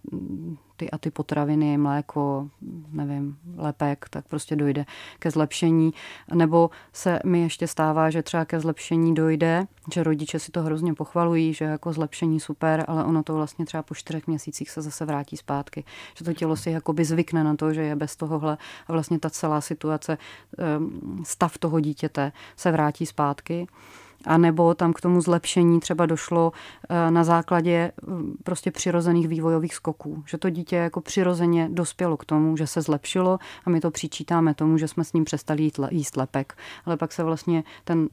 ty 0.81 0.91
a 0.91 0.99
ty 0.99 1.11
potraviny, 1.11 1.79
mléko, 1.79 2.49
nevím, 2.93 3.39
lepek, 3.57 4.07
tak 4.11 4.29
prostě 4.29 4.57
dojde 4.57 4.85
ke 5.19 5.31
zlepšení. 5.31 5.93
Nebo 6.35 6.71
se 6.93 7.19
mi 7.25 7.41
ještě 7.41 7.67
stává, 7.67 8.11
že 8.11 8.23
třeba 8.23 8.45
ke 8.45 8.61
zlepšení 8.61 9.15
dojde, 9.15 9.67
že 9.95 10.03
rodiče 10.03 10.39
si 10.39 10.53
to 10.53 10.63
hrozně 10.63 10.95
pochvalují, 10.95 11.55
že 11.55 11.65
jako 11.65 11.93
zlepšení 11.93 12.41
super, 12.41 12.85
ale 12.89 13.05
ono 13.05 13.23
to 13.23 13.35
vlastně 13.35 13.67
třeba 13.67 13.83
po 13.83 13.95
čtyřech 13.95 14.27
měsících 14.27 14.71
se 14.71 14.83
zase 14.83 15.05
vrátí 15.05 15.37
zpátky. 15.37 15.85
Že 16.19 16.25
to 16.25 16.33
tělo 16.33 16.57
si 16.57 16.71
jakoby 16.71 17.05
zvykne 17.05 17.45
na 17.45 17.57
to, 17.57 17.73
že 17.73 17.83
je 17.83 17.97
bez 17.97 18.17
tohohle 18.17 18.59
a 18.87 18.93
vlastně 18.93 19.19
ta 19.19 19.31
celá 19.31 19.61
situace, 19.61 20.19
ehm, 20.59 21.23
stav 21.25 21.59
toho 21.59 21.81
dítěte 21.81 22.33
se 22.57 22.71
vrátí 22.71 23.07
zpátky 23.07 23.67
a 24.27 24.39
nebo 24.39 24.75
tam 24.75 24.93
k 24.93 25.01
tomu 25.01 25.21
zlepšení 25.21 25.81
třeba 25.81 26.07
došlo 26.07 26.53
eh, 26.89 27.11
na 27.11 27.25
základě 27.25 27.93
mm, 28.07 28.35
prostě 28.45 28.71
přirozených 28.71 29.29
vývojových 29.29 29.75
skoků. 29.75 30.23
Že 30.27 30.39
to 30.39 30.51
dítě 30.51 30.77
jako 30.77 31.01
přirozeně 31.01 31.69
dospělo 31.73 32.17
k 32.17 32.25
tomu, 32.25 32.57
že 32.57 32.67
se 32.67 32.83
zlepšilo 32.83 33.39
a 33.65 33.71
my 33.71 33.81
to 33.81 33.91
přičítáme 33.91 34.55
tomu, 34.55 34.79
že 34.79 34.89
jsme 34.89 35.05
s 35.05 35.13
ním 35.13 35.25
přestali 35.25 35.63
jíst, 35.63 35.81
jíst 35.91 36.17
lepek. 36.17 36.55
Ale 36.85 36.97
pak 36.97 37.13
se 37.13 37.25
vlastně 37.25 37.65
ten, 37.85 38.09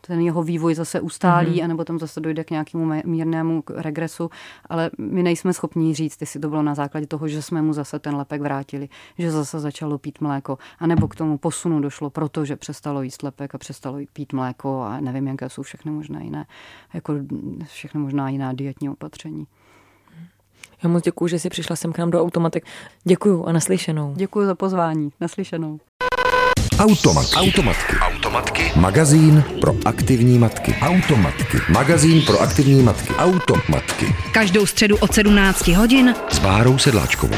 ten 0.00 0.20
jeho 0.20 0.42
vývoj 0.42 0.74
zase 0.74 1.00
ustálí, 1.00 1.60
mm-hmm. 1.60 1.64
anebo 1.64 1.84
tam 1.84 1.98
zase 1.98 2.20
dojde 2.20 2.44
k 2.44 2.50
nějakému 2.50 2.92
mírnému 3.04 3.62
regresu, 3.76 4.30
ale 4.68 4.90
my 4.98 5.22
nejsme 5.22 5.52
schopni 5.52 5.94
říct, 5.94 6.20
jestli 6.20 6.40
to 6.40 6.48
bylo 6.48 6.62
na 6.62 6.74
základě 6.74 7.06
toho, 7.06 7.28
že 7.28 7.42
jsme 7.42 7.62
mu 7.62 7.72
zase 7.72 7.98
ten 7.98 8.16
lepek 8.16 8.40
vrátili, 8.40 8.88
že 9.18 9.30
zase 9.30 9.60
začalo 9.60 9.98
pít 9.98 10.20
mléko, 10.20 10.58
anebo 10.78 11.08
k 11.08 11.14
tomu 11.14 11.38
posunu 11.38 11.80
došlo, 11.80 12.10
protože 12.10 12.56
přestalo 12.56 13.02
jíst 13.02 13.22
lepek 13.22 13.54
a 13.54 13.58
přestalo 13.58 13.98
pít 14.12 14.32
mléko 14.32 14.80
a 14.80 15.00
nevím, 15.00 15.26
jaké 15.26 15.48
jsou 15.52 15.62
všechny 15.62 15.90
možné 15.90 16.24
jiné, 16.24 16.46
jako 16.94 17.14
všechny 17.66 18.00
možná 18.00 18.28
jiná 18.28 18.52
dietní 18.52 18.88
opatření. 18.88 19.46
Já 20.82 20.88
moc 20.88 21.04
děkuji, 21.04 21.26
že 21.26 21.38
jsi 21.38 21.50
přišla 21.50 21.76
sem 21.76 21.92
k 21.92 21.98
nám 21.98 22.10
do 22.10 22.22
Automatik. 22.22 22.64
Děkuji 23.04 23.44
a 23.44 23.52
naslyšenou. 23.52 24.14
Děkuji 24.16 24.46
za 24.46 24.54
pozvání. 24.54 25.10
Naslyšenou. 25.20 25.78
Automat. 26.78 27.26
Automatky. 27.36 27.96
Automatky. 27.96 28.72
Magazín 28.76 29.44
pro 29.60 29.74
aktivní 29.84 30.38
matky. 30.38 30.74
Automatky. 30.80 31.58
Magazín 31.68 32.22
pro 32.22 32.40
aktivní 32.40 32.82
matky. 32.82 33.14
Automatky. 33.14 34.06
Každou 34.32 34.66
středu 34.66 34.96
od 35.00 35.14
17 35.14 35.68
hodin 35.68 36.14
s 36.28 36.38
Bárou 36.38 36.78
Sedláčkovou. 36.78 37.36